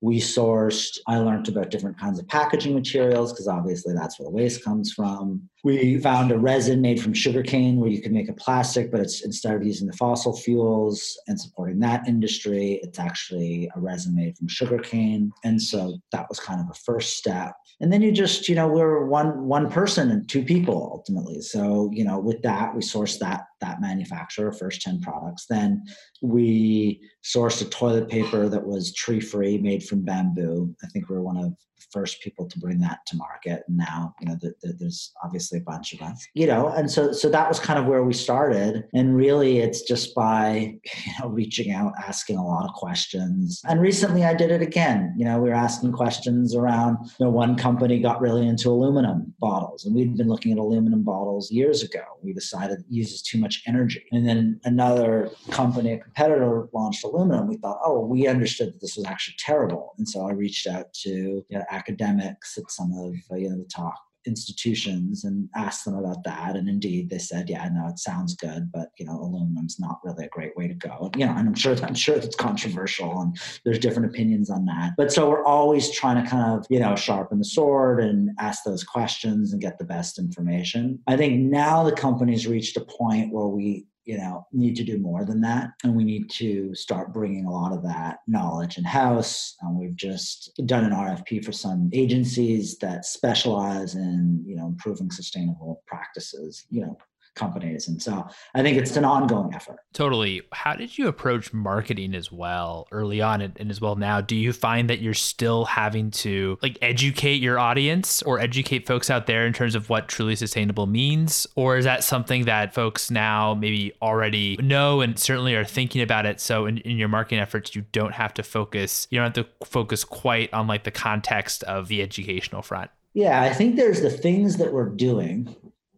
we 0.00 0.18
sourced, 0.18 0.98
I 1.06 1.18
learned 1.18 1.48
about 1.48 1.70
different 1.70 1.98
kinds 1.98 2.18
of 2.18 2.26
packaging 2.26 2.74
materials 2.74 3.32
because 3.32 3.48
obviously 3.48 3.94
that's 3.94 4.18
where 4.18 4.24
the 4.24 4.34
waste 4.34 4.64
comes 4.64 4.92
from. 4.92 5.49
We 5.62 5.98
found 5.98 6.32
a 6.32 6.38
resin 6.38 6.80
made 6.80 7.02
from 7.02 7.12
sugarcane 7.12 7.76
where 7.76 7.90
you 7.90 8.00
can 8.00 8.12
make 8.12 8.28
a 8.28 8.34
plastic, 8.34 8.90
but 8.90 9.00
it's 9.00 9.24
instead 9.24 9.54
of 9.54 9.62
using 9.62 9.86
the 9.86 9.96
fossil 9.96 10.36
fuels 10.36 11.18
and 11.28 11.40
supporting 11.40 11.80
that 11.80 12.08
industry, 12.08 12.80
it's 12.82 12.98
actually 12.98 13.70
a 13.76 13.80
resin 13.80 14.14
made 14.14 14.36
from 14.38 14.48
sugarcane. 14.48 15.32
And 15.44 15.60
so 15.60 15.98
that 16.12 16.26
was 16.28 16.40
kind 16.40 16.60
of 16.60 16.66
a 16.70 16.74
first 16.74 17.16
step. 17.16 17.54
And 17.80 17.92
then 17.92 18.02
you 18.02 18.12
just, 18.12 18.48
you 18.48 18.54
know, 18.54 18.68
we're 18.68 19.06
one 19.06 19.44
one 19.46 19.70
person 19.70 20.10
and 20.10 20.28
two 20.28 20.42
people 20.42 20.90
ultimately. 20.92 21.40
So, 21.40 21.90
you 21.92 22.04
know, 22.04 22.18
with 22.18 22.42
that, 22.42 22.74
we 22.74 22.80
sourced 22.80 23.18
that 23.18 23.44
that 23.60 23.80
manufacturer, 23.80 24.52
first 24.52 24.82
10 24.82 25.00
products. 25.00 25.46
Then 25.46 25.84
we 26.22 27.00
sourced 27.24 27.62
a 27.62 27.66
toilet 27.66 28.08
paper 28.08 28.48
that 28.48 28.66
was 28.66 28.94
tree 28.94 29.20
free, 29.20 29.58
made 29.58 29.84
from 29.84 30.02
bamboo. 30.02 30.74
I 30.82 30.86
think 30.88 31.08
we 31.08 31.16
are 31.16 31.22
one 31.22 31.36
of 31.36 31.54
first 31.92 32.20
people 32.20 32.48
to 32.48 32.58
bring 32.58 32.80
that 32.80 33.00
to 33.06 33.16
market. 33.16 33.62
And 33.68 33.76
now, 33.76 34.14
you 34.20 34.28
know, 34.28 34.36
the, 34.40 34.52
the, 34.62 34.72
there's 34.78 35.12
obviously 35.22 35.58
a 35.58 35.62
bunch 35.62 35.92
of 35.92 36.02
us, 36.02 36.26
you 36.34 36.46
know, 36.46 36.68
and 36.68 36.90
so 36.90 37.12
so 37.12 37.28
that 37.28 37.48
was 37.48 37.58
kind 37.58 37.78
of 37.78 37.86
where 37.86 38.04
we 38.04 38.12
started. 38.12 38.84
And 38.94 39.16
really, 39.16 39.58
it's 39.58 39.82
just 39.82 40.14
by 40.14 40.78
you 40.84 41.12
know 41.20 41.28
reaching 41.28 41.72
out, 41.72 41.92
asking 41.98 42.36
a 42.38 42.46
lot 42.46 42.68
of 42.68 42.74
questions. 42.74 43.60
And 43.64 43.80
recently, 43.80 44.24
I 44.24 44.34
did 44.34 44.50
it 44.50 44.62
again. 44.62 45.14
You 45.16 45.24
know, 45.24 45.38
we 45.40 45.50
were 45.50 45.54
asking 45.54 45.92
questions 45.92 46.54
around. 46.54 46.98
You 47.18 47.26
know, 47.26 47.30
one 47.30 47.56
company 47.56 48.00
got 48.00 48.20
really 48.20 48.46
into 48.46 48.70
aluminum 48.70 49.34
bottles, 49.38 49.84
and 49.84 49.94
we'd 49.94 50.16
been 50.16 50.28
looking 50.28 50.52
at 50.52 50.58
aluminum 50.58 51.02
bottles 51.02 51.50
years 51.50 51.82
ago. 51.82 52.02
We 52.22 52.32
decided 52.32 52.80
it 52.80 52.86
uses 52.88 53.22
too 53.22 53.38
much 53.38 53.62
energy. 53.66 54.04
And 54.12 54.28
then 54.28 54.60
another 54.64 55.30
company, 55.50 55.92
a 55.92 55.98
competitor, 55.98 56.68
launched 56.72 57.04
aluminum. 57.04 57.48
We 57.48 57.56
thought, 57.56 57.80
oh, 57.84 58.00
we 58.00 58.26
understood 58.26 58.68
that 58.68 58.80
this 58.80 58.96
was 58.96 59.06
actually 59.06 59.36
terrible. 59.38 59.94
And 59.98 60.08
so 60.08 60.26
I 60.26 60.32
reached 60.32 60.66
out 60.66 60.92
to 61.02 61.10
you 61.10 61.44
know, 61.50 61.64
academics 61.70 62.58
at 62.58 62.70
some 62.70 62.92
of 62.92 63.14
uh, 63.30 63.36
you 63.36 63.48
know 63.48 63.56
the 63.56 63.68
top 63.74 63.94
institutions 64.26 65.24
and 65.24 65.48
asked 65.56 65.84
them 65.84 65.94
about 65.94 66.22
that. 66.24 66.54
And 66.56 66.68
indeed 66.68 67.08
they 67.08 67.18
said 67.18 67.48
yeah 67.48 67.68
no 67.72 67.88
it 67.88 67.98
sounds 67.98 68.36
good 68.36 68.70
but 68.72 68.88
you 68.98 69.06
know 69.06 69.18
aluminum's 69.18 69.80
not 69.80 69.98
really 70.04 70.26
a 70.26 70.28
great 70.28 70.56
way 70.56 70.68
to 70.68 70.74
go. 70.74 71.10
You 71.16 71.26
know 71.26 71.32
and 71.32 71.48
i'm 71.48 71.54
sure 71.54 71.74
i'm 71.82 71.94
sure 71.94 72.16
it's 72.16 72.36
controversial 72.36 73.20
and 73.20 73.38
there's 73.64 73.78
different 73.78 74.10
opinions 74.10 74.50
on 74.50 74.64
that. 74.66 74.92
But 74.96 75.12
so 75.12 75.28
we're 75.28 75.44
always 75.44 75.90
trying 75.90 76.22
to 76.22 76.30
kind 76.30 76.58
of 76.58 76.66
you 76.68 76.80
know 76.80 76.96
sharpen 76.96 77.38
the 77.38 77.44
sword 77.44 78.00
and 78.00 78.30
ask 78.38 78.64
those 78.64 78.84
questions 78.84 79.52
and 79.52 79.62
get 79.62 79.78
the 79.78 79.84
best 79.84 80.18
information. 80.18 80.98
I 81.06 81.16
think 81.16 81.40
now 81.40 81.82
the 81.82 81.92
company's 81.92 82.46
reached 82.46 82.76
a 82.76 82.82
point 82.82 83.32
where 83.32 83.46
we 83.46 83.86
you 84.04 84.16
know 84.16 84.46
need 84.52 84.76
to 84.76 84.84
do 84.84 84.98
more 84.98 85.24
than 85.24 85.40
that 85.40 85.70
and 85.84 85.94
we 85.94 86.04
need 86.04 86.28
to 86.30 86.74
start 86.74 87.12
bringing 87.12 87.46
a 87.46 87.50
lot 87.50 87.72
of 87.72 87.82
that 87.82 88.18
knowledge 88.26 88.78
in 88.78 88.84
house 88.84 89.56
and 89.60 89.70
um, 89.70 89.78
we've 89.78 89.96
just 89.96 90.50
done 90.66 90.84
an 90.84 90.92
rfp 90.92 91.44
for 91.44 91.52
some 91.52 91.90
agencies 91.92 92.78
that 92.78 93.04
specialize 93.04 93.94
in 93.94 94.42
you 94.46 94.56
know 94.56 94.66
improving 94.66 95.10
sustainable 95.10 95.82
practices 95.86 96.66
you 96.70 96.80
know 96.80 96.96
companies. 97.40 97.88
And 97.88 98.00
so 98.00 98.28
I 98.54 98.62
think 98.62 98.76
it's 98.76 98.96
an 98.96 99.04
ongoing 99.04 99.52
effort. 99.54 99.78
Totally. 99.94 100.42
How 100.52 100.74
did 100.74 100.96
you 100.96 101.08
approach 101.08 101.52
marketing 101.52 102.14
as 102.14 102.30
well 102.30 102.86
early 102.92 103.20
on 103.20 103.40
and, 103.40 103.56
and, 103.58 103.70
as 103.70 103.80
well 103.80 103.96
now? 103.96 104.20
Do 104.20 104.36
you 104.36 104.52
find 104.52 104.90
that 104.90 105.00
you're 105.00 105.14
still 105.14 105.64
having 105.64 106.10
to 106.12 106.58
like 106.62 106.78
educate 106.82 107.40
your 107.40 107.58
audience 107.58 108.22
or 108.22 108.38
educate 108.38 108.86
folks 108.86 109.08
out 109.10 109.26
there 109.26 109.46
in 109.46 109.52
terms 109.52 109.74
of 109.74 109.88
what 109.88 110.06
truly 110.06 110.36
sustainable 110.36 110.86
means? 110.86 111.46
Or 111.56 111.78
is 111.78 111.86
that 111.86 112.04
something 112.04 112.44
that 112.44 112.74
folks 112.74 113.10
now 113.10 113.54
maybe 113.54 113.92
already 114.02 114.56
know 114.58 115.00
and 115.00 115.18
certainly 115.18 115.54
are 115.54 115.64
thinking 115.64 116.02
about 116.02 116.26
it? 116.26 116.40
So 116.40 116.66
in, 116.66 116.78
in 116.78 116.98
your 116.98 117.08
marketing 117.08 117.40
efforts, 117.40 117.74
you 117.74 117.84
don't 117.92 118.12
have 118.12 118.34
to 118.34 118.42
focus, 118.42 119.08
you 119.10 119.18
don't 119.18 119.34
have 119.34 119.46
to 119.46 119.66
focus 119.66 120.04
quite 120.04 120.52
on 120.52 120.66
like 120.66 120.84
the 120.84 120.90
context 120.90 121.62
of 121.64 121.88
the 121.88 122.02
educational 122.02 122.60
front. 122.62 122.90
Yeah, 123.12 123.42
I 123.42 123.52
think 123.52 123.74
there's 123.74 124.02
the 124.02 124.10
things 124.10 124.56
that 124.58 124.72
we're 124.72 124.88
doing 124.88 125.54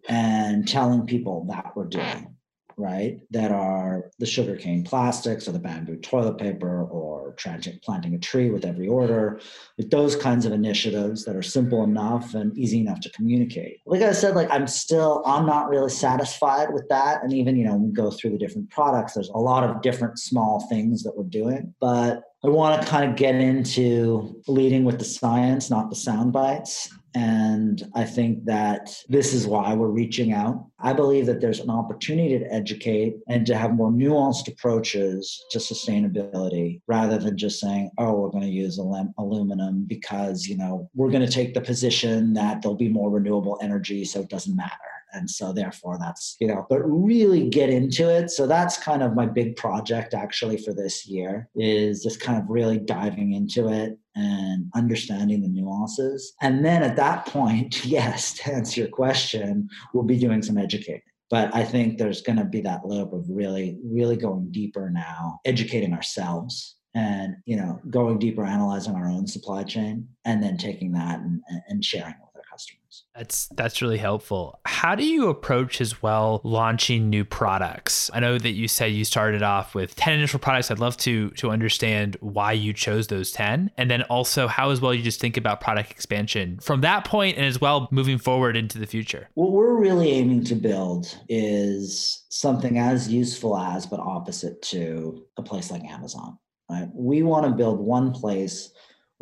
and 0.08 0.66
telling 0.66 1.06
people 1.06 1.46
that 1.48 1.72
we're 1.76 1.86
doing, 1.86 2.34
right? 2.76 3.20
That 3.30 3.52
are 3.52 4.10
the 4.18 4.26
sugarcane 4.26 4.84
plastics 4.84 5.46
or 5.46 5.52
the 5.52 5.58
bamboo 5.58 5.96
toilet 5.96 6.38
paper 6.38 6.84
or 6.84 7.34
tragic 7.36 7.82
planting 7.82 8.14
a 8.14 8.18
tree 8.18 8.50
with 8.50 8.64
every 8.64 8.88
order, 8.88 9.40
with 9.78 9.90
those 9.90 10.16
kinds 10.16 10.44
of 10.44 10.52
initiatives 10.52 11.24
that 11.24 11.36
are 11.36 11.42
simple 11.42 11.84
enough 11.84 12.34
and 12.34 12.56
easy 12.58 12.80
enough 12.80 13.00
to 13.00 13.10
communicate. 13.10 13.78
Like 13.86 14.02
I 14.02 14.12
said, 14.12 14.34
like 14.34 14.50
I'm 14.50 14.66
still, 14.66 15.22
I'm 15.24 15.46
not 15.46 15.68
really 15.68 15.90
satisfied 15.90 16.72
with 16.72 16.88
that. 16.88 17.22
And 17.22 17.32
even, 17.32 17.56
you 17.56 17.64
know, 17.64 17.76
we 17.76 17.92
go 17.92 18.10
through 18.10 18.30
the 18.30 18.38
different 18.38 18.70
products, 18.70 19.14
there's 19.14 19.30
a 19.30 19.38
lot 19.38 19.64
of 19.64 19.82
different 19.82 20.18
small 20.18 20.66
things 20.68 21.02
that 21.04 21.16
we're 21.16 21.24
doing. 21.24 21.74
But 21.80 22.22
I 22.44 22.48
want 22.48 22.82
to 22.82 22.88
kind 22.88 23.08
of 23.08 23.16
get 23.16 23.36
into 23.36 24.42
leading 24.48 24.84
with 24.84 24.98
the 24.98 25.04
science, 25.04 25.70
not 25.70 25.90
the 25.90 25.96
sound 25.96 26.32
bites. 26.32 26.92
And 27.14 27.82
I 27.94 28.04
think 28.04 28.44
that 28.46 28.94
this 29.08 29.34
is 29.34 29.46
why 29.46 29.74
we're 29.74 29.88
reaching 29.88 30.32
out. 30.32 30.66
I 30.80 30.92
believe 30.92 31.26
that 31.26 31.40
there's 31.40 31.60
an 31.60 31.70
opportunity 31.70 32.38
to 32.38 32.52
educate 32.52 33.16
and 33.28 33.46
to 33.46 33.56
have 33.56 33.74
more 33.74 33.90
nuanced 33.90 34.48
approaches 34.48 35.44
to 35.50 35.58
sustainability 35.58 36.80
rather 36.86 37.18
than 37.18 37.36
just 37.36 37.60
saying, 37.60 37.90
oh, 37.98 38.14
we're 38.14 38.30
going 38.30 38.44
to 38.44 38.48
use 38.48 38.78
aluminum 38.78 39.84
because, 39.84 40.46
you 40.46 40.56
know, 40.56 40.88
we're 40.94 41.10
going 41.10 41.24
to 41.24 41.32
take 41.32 41.54
the 41.54 41.60
position 41.60 42.32
that 42.34 42.62
there'll 42.62 42.76
be 42.76 42.88
more 42.88 43.10
renewable 43.10 43.58
energy, 43.62 44.04
so 44.04 44.20
it 44.20 44.28
doesn't 44.28 44.56
matter 44.56 44.72
and 45.12 45.28
so 45.30 45.52
therefore 45.52 45.98
that's 45.98 46.36
you 46.40 46.46
know 46.46 46.66
but 46.68 46.80
really 46.80 47.48
get 47.48 47.70
into 47.70 48.08
it. 48.08 48.30
So 48.30 48.46
that's 48.46 48.76
kind 48.76 49.02
of 49.02 49.14
my 49.14 49.26
big 49.26 49.56
project 49.56 50.14
actually 50.14 50.56
for 50.56 50.72
this 50.72 51.06
year 51.06 51.48
is 51.54 52.02
just 52.02 52.20
kind 52.20 52.40
of 52.40 52.48
really 52.48 52.78
diving 52.78 53.32
into 53.32 53.68
it 53.68 53.98
and 54.14 54.66
understanding 54.74 55.40
the 55.40 55.48
nuances. 55.48 56.34
And 56.42 56.64
then 56.64 56.82
at 56.82 56.96
that 56.96 57.26
point 57.26 57.84
yes 57.84 58.34
to 58.34 58.52
answer 58.52 58.80
your 58.80 58.90
question 58.90 59.68
we'll 59.94 60.04
be 60.04 60.18
doing 60.18 60.42
some 60.42 60.58
educating. 60.58 61.02
But 61.30 61.54
i 61.54 61.64
think 61.64 61.98
there's 61.98 62.22
going 62.22 62.38
to 62.38 62.44
be 62.44 62.60
that 62.62 62.84
loop 62.84 63.12
of 63.12 63.24
really 63.28 63.78
really 63.84 64.16
going 64.16 64.50
deeper 64.50 64.90
now 64.90 65.40
educating 65.44 65.94
ourselves 65.94 66.76
and 66.94 67.36
you 67.46 67.56
know 67.56 67.80
going 67.90 68.18
deeper 68.18 68.44
analyzing 68.44 68.94
our 68.94 69.08
own 69.08 69.26
supply 69.26 69.62
chain 69.62 70.08
and 70.24 70.42
then 70.42 70.56
taking 70.56 70.92
that 70.92 71.20
and, 71.20 71.40
and 71.68 71.84
sharing 71.84 72.14
customers. 72.52 73.04
That's 73.14 73.48
that's 73.48 73.80
really 73.80 73.98
helpful. 73.98 74.60
How 74.66 74.94
do 74.94 75.04
you 75.04 75.28
approach 75.28 75.80
as 75.80 76.02
well 76.02 76.40
launching 76.44 77.08
new 77.08 77.24
products? 77.24 78.10
I 78.12 78.20
know 78.20 78.38
that 78.38 78.50
you 78.50 78.68
said 78.68 78.86
you 78.92 79.04
started 79.04 79.42
off 79.42 79.74
with 79.74 79.96
10 79.96 80.14
initial 80.14 80.38
products. 80.38 80.70
I'd 80.70 80.78
love 80.78 80.96
to 80.98 81.30
to 81.30 81.50
understand 81.50 82.16
why 82.20 82.52
you 82.52 82.72
chose 82.72 83.06
those 83.06 83.32
10 83.32 83.70
and 83.78 83.90
then 83.90 84.02
also 84.02 84.46
how 84.46 84.70
as 84.70 84.80
well 84.80 84.92
you 84.92 85.02
just 85.02 85.20
think 85.20 85.36
about 85.36 85.60
product 85.60 85.90
expansion 85.90 86.58
from 86.60 86.82
that 86.82 87.04
point 87.04 87.36
and 87.36 87.46
as 87.46 87.60
well 87.60 87.88
moving 87.90 88.18
forward 88.18 88.56
into 88.56 88.78
the 88.78 88.86
future. 88.86 89.28
What 89.34 89.52
we're 89.52 89.76
really 89.76 90.10
aiming 90.10 90.44
to 90.44 90.54
build 90.54 91.16
is 91.28 92.24
something 92.28 92.78
as 92.78 93.08
useful 93.08 93.56
as 93.56 93.86
but 93.86 94.00
opposite 94.00 94.60
to 94.62 95.24
a 95.38 95.42
place 95.42 95.70
like 95.70 95.84
Amazon. 95.84 96.38
Right? 96.70 96.88
We 96.94 97.22
want 97.22 97.46
to 97.46 97.52
build 97.52 97.80
one 97.80 98.12
place 98.12 98.71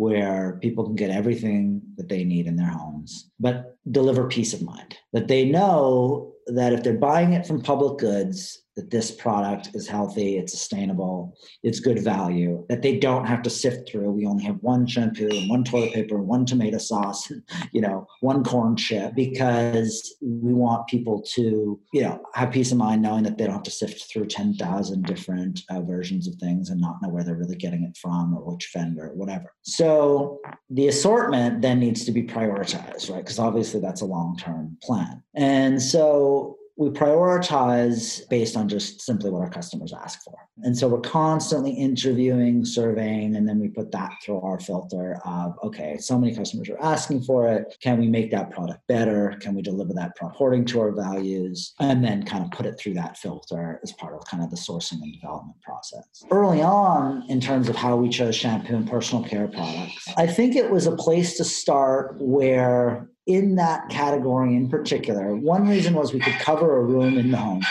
where 0.00 0.58
people 0.62 0.82
can 0.82 0.96
get 0.96 1.10
everything 1.10 1.82
that 1.96 2.08
they 2.08 2.24
need 2.24 2.46
in 2.46 2.56
their 2.56 2.70
homes, 2.70 3.30
but 3.38 3.76
deliver 3.90 4.26
peace 4.28 4.54
of 4.54 4.62
mind. 4.62 4.96
That 5.12 5.28
they 5.28 5.44
know 5.44 6.32
that 6.46 6.72
if 6.72 6.82
they're 6.82 6.94
buying 6.94 7.34
it 7.34 7.46
from 7.46 7.60
public 7.60 7.98
goods, 7.98 8.62
that 8.80 8.90
this 8.90 9.10
product 9.10 9.70
is 9.74 9.86
healthy, 9.86 10.38
it's 10.38 10.52
sustainable, 10.52 11.36
it's 11.62 11.80
good 11.80 12.02
value, 12.02 12.64
that 12.70 12.80
they 12.80 12.98
don't 12.98 13.26
have 13.26 13.42
to 13.42 13.50
sift 13.50 13.90
through. 13.90 14.10
We 14.10 14.26
only 14.26 14.44
have 14.44 14.56
one 14.62 14.86
shampoo 14.86 15.28
and 15.30 15.50
one 15.50 15.64
toilet 15.64 15.92
paper, 15.92 16.16
and 16.16 16.26
one 16.26 16.46
tomato 16.46 16.78
sauce, 16.78 17.30
you 17.72 17.82
know, 17.82 18.06
one 18.20 18.42
corn 18.42 18.76
chip, 18.76 19.14
because 19.14 20.14
we 20.22 20.54
want 20.54 20.88
people 20.88 21.22
to, 21.34 21.78
you 21.92 22.02
know, 22.02 22.22
have 22.34 22.52
peace 22.52 22.72
of 22.72 22.78
mind 22.78 23.02
knowing 23.02 23.24
that 23.24 23.36
they 23.36 23.44
don't 23.44 23.54
have 23.54 23.62
to 23.64 23.70
sift 23.70 24.10
through 24.10 24.26
10,000 24.26 25.04
different 25.04 25.60
uh, 25.68 25.82
versions 25.82 26.26
of 26.26 26.34
things 26.36 26.70
and 26.70 26.80
not 26.80 26.96
know 27.02 27.10
where 27.10 27.22
they're 27.22 27.34
really 27.34 27.56
getting 27.56 27.84
it 27.84 27.96
from 27.98 28.34
or 28.34 28.52
which 28.52 28.70
vendor 28.72 29.08
or 29.08 29.14
whatever. 29.14 29.52
So 29.62 30.40
the 30.70 30.88
assortment 30.88 31.60
then 31.60 31.80
needs 31.80 32.06
to 32.06 32.12
be 32.12 32.22
prioritized, 32.22 33.10
right? 33.10 33.22
Because 33.22 33.38
obviously 33.38 33.80
that's 33.80 34.00
a 34.00 34.06
long 34.06 34.38
term 34.38 34.78
plan. 34.82 35.22
And 35.34 35.82
so 35.82 36.56
we 36.80 36.88
prioritize 36.88 38.26
based 38.30 38.56
on 38.56 38.66
just 38.66 39.02
simply 39.02 39.30
what 39.30 39.42
our 39.42 39.50
customers 39.50 39.92
ask 39.92 40.22
for. 40.24 40.34
And 40.62 40.76
so 40.76 40.88
we're 40.88 41.00
constantly 41.00 41.72
interviewing, 41.72 42.64
surveying, 42.64 43.36
and 43.36 43.46
then 43.46 43.60
we 43.60 43.68
put 43.68 43.92
that 43.92 44.12
through 44.24 44.40
our 44.40 44.58
filter 44.58 45.20
of 45.26 45.58
okay, 45.62 45.98
so 45.98 46.18
many 46.18 46.34
customers 46.34 46.70
are 46.70 46.80
asking 46.80 47.20
for 47.24 47.46
it. 47.48 47.76
Can 47.82 47.98
we 47.98 48.08
make 48.08 48.30
that 48.30 48.50
product 48.50 48.80
better? 48.88 49.36
Can 49.42 49.54
we 49.54 49.60
deliver 49.60 49.92
that 49.92 50.12
according 50.22 50.64
to 50.66 50.80
our 50.80 50.92
values? 50.92 51.74
And 51.80 52.02
then 52.02 52.24
kind 52.24 52.44
of 52.44 52.50
put 52.50 52.64
it 52.64 52.80
through 52.80 52.94
that 52.94 53.18
filter 53.18 53.78
as 53.82 53.92
part 53.92 54.14
of 54.14 54.24
kind 54.24 54.42
of 54.42 54.48
the 54.48 54.56
sourcing 54.56 55.02
and 55.02 55.12
development 55.12 55.60
process. 55.60 56.24
Early 56.30 56.62
on, 56.62 57.24
in 57.28 57.42
terms 57.42 57.68
of 57.68 57.76
how 57.76 57.96
we 57.96 58.08
chose 58.08 58.34
shampoo 58.34 58.76
and 58.76 58.88
personal 58.88 59.22
care 59.22 59.48
products, 59.48 60.08
I 60.16 60.26
think 60.26 60.56
it 60.56 60.70
was 60.70 60.86
a 60.86 60.96
place 60.96 61.36
to 61.36 61.44
start 61.44 62.16
where 62.18 63.10
in 63.30 63.54
that 63.54 63.88
category 63.88 64.56
in 64.56 64.68
particular, 64.68 65.36
one 65.36 65.68
reason 65.68 65.94
was 65.94 66.12
we 66.12 66.18
could 66.18 66.38
cover 66.40 66.78
a 66.78 66.82
room 66.82 67.16
in 67.16 67.30
the 67.30 67.36
home 67.36 67.62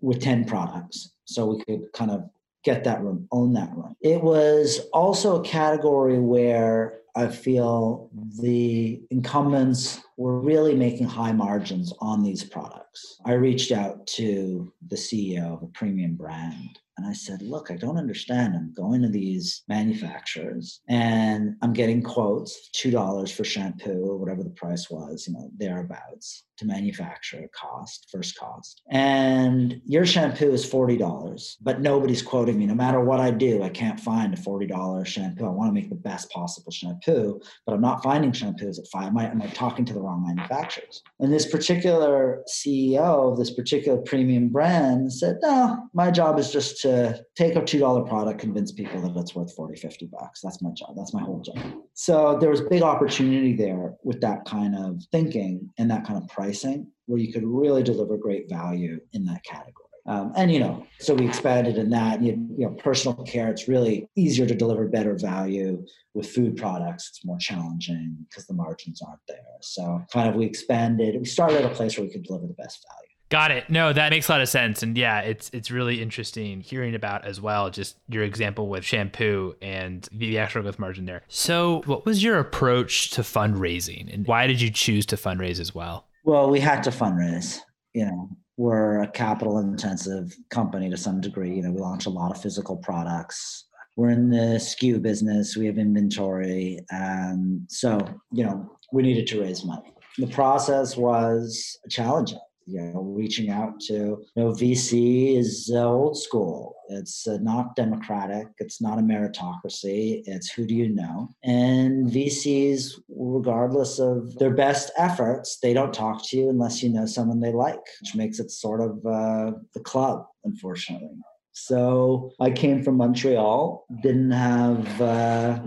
with 0.00 0.20
10 0.20 0.44
products. 0.44 1.12
So 1.24 1.46
we 1.46 1.64
could 1.64 1.92
kind 1.92 2.10
of 2.10 2.28
get 2.64 2.82
that 2.82 3.00
room, 3.00 3.28
own 3.30 3.52
that 3.52 3.70
room. 3.76 3.94
It 4.00 4.20
was 4.22 4.80
also 4.92 5.40
a 5.40 5.44
category 5.44 6.18
where 6.18 6.98
I 7.14 7.28
feel 7.28 8.10
the 8.40 9.00
incumbents 9.10 10.00
were 10.16 10.40
really 10.40 10.74
making 10.74 11.06
high 11.06 11.32
margins 11.32 11.92
on 12.00 12.22
these 12.22 12.44
products. 12.44 13.18
I 13.24 13.32
reached 13.32 13.72
out 13.72 14.06
to 14.08 14.72
the 14.88 14.96
CEO 14.96 15.54
of 15.54 15.62
a 15.62 15.66
premium 15.68 16.14
brand 16.14 16.78
and 16.96 17.06
I 17.06 17.12
said, 17.12 17.42
Look, 17.42 17.70
I 17.70 17.76
don't 17.76 17.96
understand. 17.96 18.54
I'm 18.54 18.72
going 18.72 19.02
to 19.02 19.08
these 19.08 19.64
manufacturers 19.68 20.80
and 20.88 21.56
I'm 21.62 21.72
getting 21.72 22.02
quotes 22.02 22.70
$2 22.76 23.32
for 23.32 23.44
shampoo 23.44 24.04
or 24.04 24.16
whatever 24.16 24.44
the 24.44 24.50
price 24.50 24.90
was, 24.90 25.26
you 25.26 25.34
know, 25.34 25.50
thereabouts 25.56 26.44
to 26.58 26.66
manufacture 26.66 27.44
a 27.44 27.48
cost, 27.48 28.08
first 28.12 28.38
cost. 28.38 28.82
And 28.90 29.80
your 29.84 30.06
shampoo 30.06 30.52
is 30.52 30.64
$40, 30.64 31.56
but 31.60 31.80
nobody's 31.80 32.22
quoting 32.22 32.58
me. 32.58 32.66
No 32.66 32.76
matter 32.76 33.00
what 33.00 33.18
I 33.18 33.32
do, 33.32 33.62
I 33.64 33.70
can't 33.70 33.98
find 33.98 34.32
a 34.32 34.36
$40 34.36 35.04
shampoo. 35.04 35.46
I 35.46 35.50
want 35.50 35.70
to 35.70 35.74
make 35.74 35.88
the 35.88 35.96
best 35.96 36.30
possible 36.30 36.70
shampoo, 36.70 37.40
but 37.66 37.72
I'm 37.72 37.80
not 37.80 38.04
finding 38.04 38.30
shampoos 38.30 38.78
at 38.78 38.86
five. 38.92 39.08
Am 39.08 39.18
I, 39.18 39.30
am 39.30 39.42
I 39.42 39.48
talking 39.48 39.84
to 39.86 39.92
the 39.92 40.00
wrong 40.04 40.24
manufacturers? 40.26 41.02
And 41.20 41.32
this 41.32 41.46
particular 41.46 42.42
CEO 42.48 43.32
of 43.32 43.38
this 43.38 43.50
particular 43.50 43.98
premium 43.98 44.48
brand 44.50 45.12
said, 45.12 45.38
no, 45.42 45.88
my 45.94 46.10
job 46.10 46.38
is 46.38 46.52
just 46.52 46.80
to 46.82 47.20
take 47.36 47.56
a 47.56 47.62
$2 47.62 48.08
product, 48.08 48.40
convince 48.40 48.72
people 48.72 49.00
that 49.00 49.18
it's 49.18 49.34
worth 49.34 49.54
40, 49.54 49.80
50 49.80 50.06
bucks. 50.06 50.40
That's 50.42 50.62
my 50.62 50.70
job. 50.70 50.94
That's 50.96 51.14
my 51.14 51.22
whole 51.22 51.40
job. 51.40 51.58
So 51.94 52.38
there 52.38 52.50
was 52.50 52.60
big 52.60 52.82
opportunity 52.82 53.54
there 53.54 53.94
with 54.04 54.20
that 54.20 54.44
kind 54.44 54.76
of 54.76 55.02
thinking 55.10 55.70
and 55.78 55.90
that 55.90 56.04
kind 56.06 56.22
of 56.22 56.28
pricing 56.28 56.86
where 57.06 57.20
you 57.20 57.32
could 57.32 57.44
really 57.44 57.82
deliver 57.82 58.16
great 58.16 58.48
value 58.48 58.98
in 59.12 59.24
that 59.26 59.44
category. 59.44 59.72
Um, 60.06 60.32
and 60.36 60.52
you 60.52 60.60
know, 60.60 60.86
so 60.98 61.14
we 61.14 61.26
expanded 61.26 61.78
in 61.78 61.90
that. 61.90 62.22
You, 62.22 62.32
you, 62.56 62.66
know, 62.66 62.74
personal 62.74 63.16
care. 63.24 63.48
It's 63.48 63.68
really 63.68 64.08
easier 64.16 64.46
to 64.46 64.54
deliver 64.54 64.86
better 64.86 65.14
value 65.14 65.84
with 66.12 66.30
food 66.30 66.56
products. 66.56 67.08
It's 67.08 67.24
more 67.24 67.38
challenging 67.38 68.16
because 68.28 68.46
the 68.46 68.54
margins 68.54 69.00
aren't 69.02 69.20
there. 69.28 69.38
So 69.60 70.02
kind 70.12 70.28
of 70.28 70.34
we 70.34 70.44
expanded. 70.44 71.16
We 71.18 71.24
started 71.24 71.64
at 71.64 71.72
a 71.72 71.74
place 71.74 71.96
where 71.96 72.06
we 72.06 72.12
could 72.12 72.22
deliver 72.22 72.46
the 72.46 72.54
best 72.54 72.84
value. 72.88 73.14
Got 73.30 73.50
it. 73.50 73.70
No, 73.70 73.92
that 73.92 74.10
makes 74.10 74.28
a 74.28 74.32
lot 74.32 74.42
of 74.42 74.48
sense, 74.48 74.82
and 74.82 74.96
yeah, 74.96 75.20
it's 75.20 75.50
it's 75.52 75.70
really 75.70 76.02
interesting 76.02 76.60
hearing 76.60 76.94
about 76.94 77.24
as 77.24 77.40
well. 77.40 77.70
Just 77.70 77.96
your 78.06 78.22
example 78.22 78.68
with 78.68 78.84
shampoo 78.84 79.56
and 79.62 80.06
the 80.12 80.38
actual 80.38 80.62
growth 80.62 80.78
margin 80.78 81.06
there. 81.06 81.22
So, 81.28 81.82
what 81.86 82.04
was 82.04 82.22
your 82.22 82.38
approach 82.38 83.10
to 83.12 83.22
fundraising, 83.22 84.12
and 84.12 84.26
why 84.26 84.46
did 84.46 84.60
you 84.60 84.70
choose 84.70 85.06
to 85.06 85.16
fundraise 85.16 85.58
as 85.58 85.74
well? 85.74 86.06
Well, 86.22 86.50
we 86.50 86.60
had 86.60 86.82
to 86.82 86.90
fundraise. 86.90 87.60
You 87.94 88.06
know, 88.06 88.28
we're 88.56 89.02
a 89.02 89.08
capital 89.08 89.58
intensive 89.58 90.34
company 90.50 90.88
to 90.90 90.96
some 90.96 91.20
degree. 91.20 91.56
You 91.56 91.62
know, 91.62 91.72
we 91.72 91.80
launch 91.80 92.06
a 92.06 92.10
lot 92.10 92.30
of 92.30 92.40
physical 92.40 92.76
products. 92.76 93.64
We're 93.96 94.10
in 94.10 94.30
the 94.30 94.58
SKU 94.58 95.02
business. 95.02 95.56
We 95.56 95.66
have 95.66 95.78
inventory. 95.78 96.80
Um, 96.92 97.66
so, 97.68 97.98
you 98.32 98.44
know, 98.44 98.70
we 98.92 99.02
needed 99.02 99.26
to 99.28 99.40
raise 99.40 99.64
money. 99.64 99.92
The 100.18 100.26
process 100.28 100.96
was 100.96 101.78
challenging 101.90 102.38
you 102.66 102.80
know, 102.80 103.02
reaching 103.02 103.50
out 103.50 103.80
to, 103.80 103.94
you 103.94 104.26
know, 104.36 104.50
VC 104.50 105.36
is 105.36 105.70
uh, 105.74 105.84
old 105.84 106.16
school. 106.16 106.76
It's 106.88 107.26
uh, 107.26 107.38
not 107.40 107.76
democratic. 107.76 108.48
It's 108.58 108.80
not 108.80 108.98
a 108.98 109.02
meritocracy. 109.02 110.22
It's 110.26 110.50
who 110.50 110.66
do 110.66 110.74
you 110.74 110.88
know? 110.88 111.30
And 111.42 112.10
VCs, 112.10 113.00
regardless 113.08 113.98
of 113.98 114.38
their 114.38 114.54
best 114.54 114.90
efforts, 114.96 115.58
they 115.60 115.72
don't 115.72 115.94
talk 115.94 116.26
to 116.28 116.36
you 116.36 116.50
unless 116.50 116.82
you 116.82 116.90
know 116.90 117.06
someone 117.06 117.40
they 117.40 117.52
like, 117.52 117.80
which 118.00 118.14
makes 118.14 118.38
it 118.38 118.50
sort 118.50 118.80
of 118.80 119.04
uh, 119.06 119.52
the 119.74 119.80
club, 119.80 120.26
unfortunately. 120.44 121.16
So 121.52 122.32
I 122.40 122.50
came 122.50 122.82
from 122.82 122.96
Montreal, 122.96 123.86
didn't 124.02 124.32
have 124.32 125.00
uh, 125.00 125.60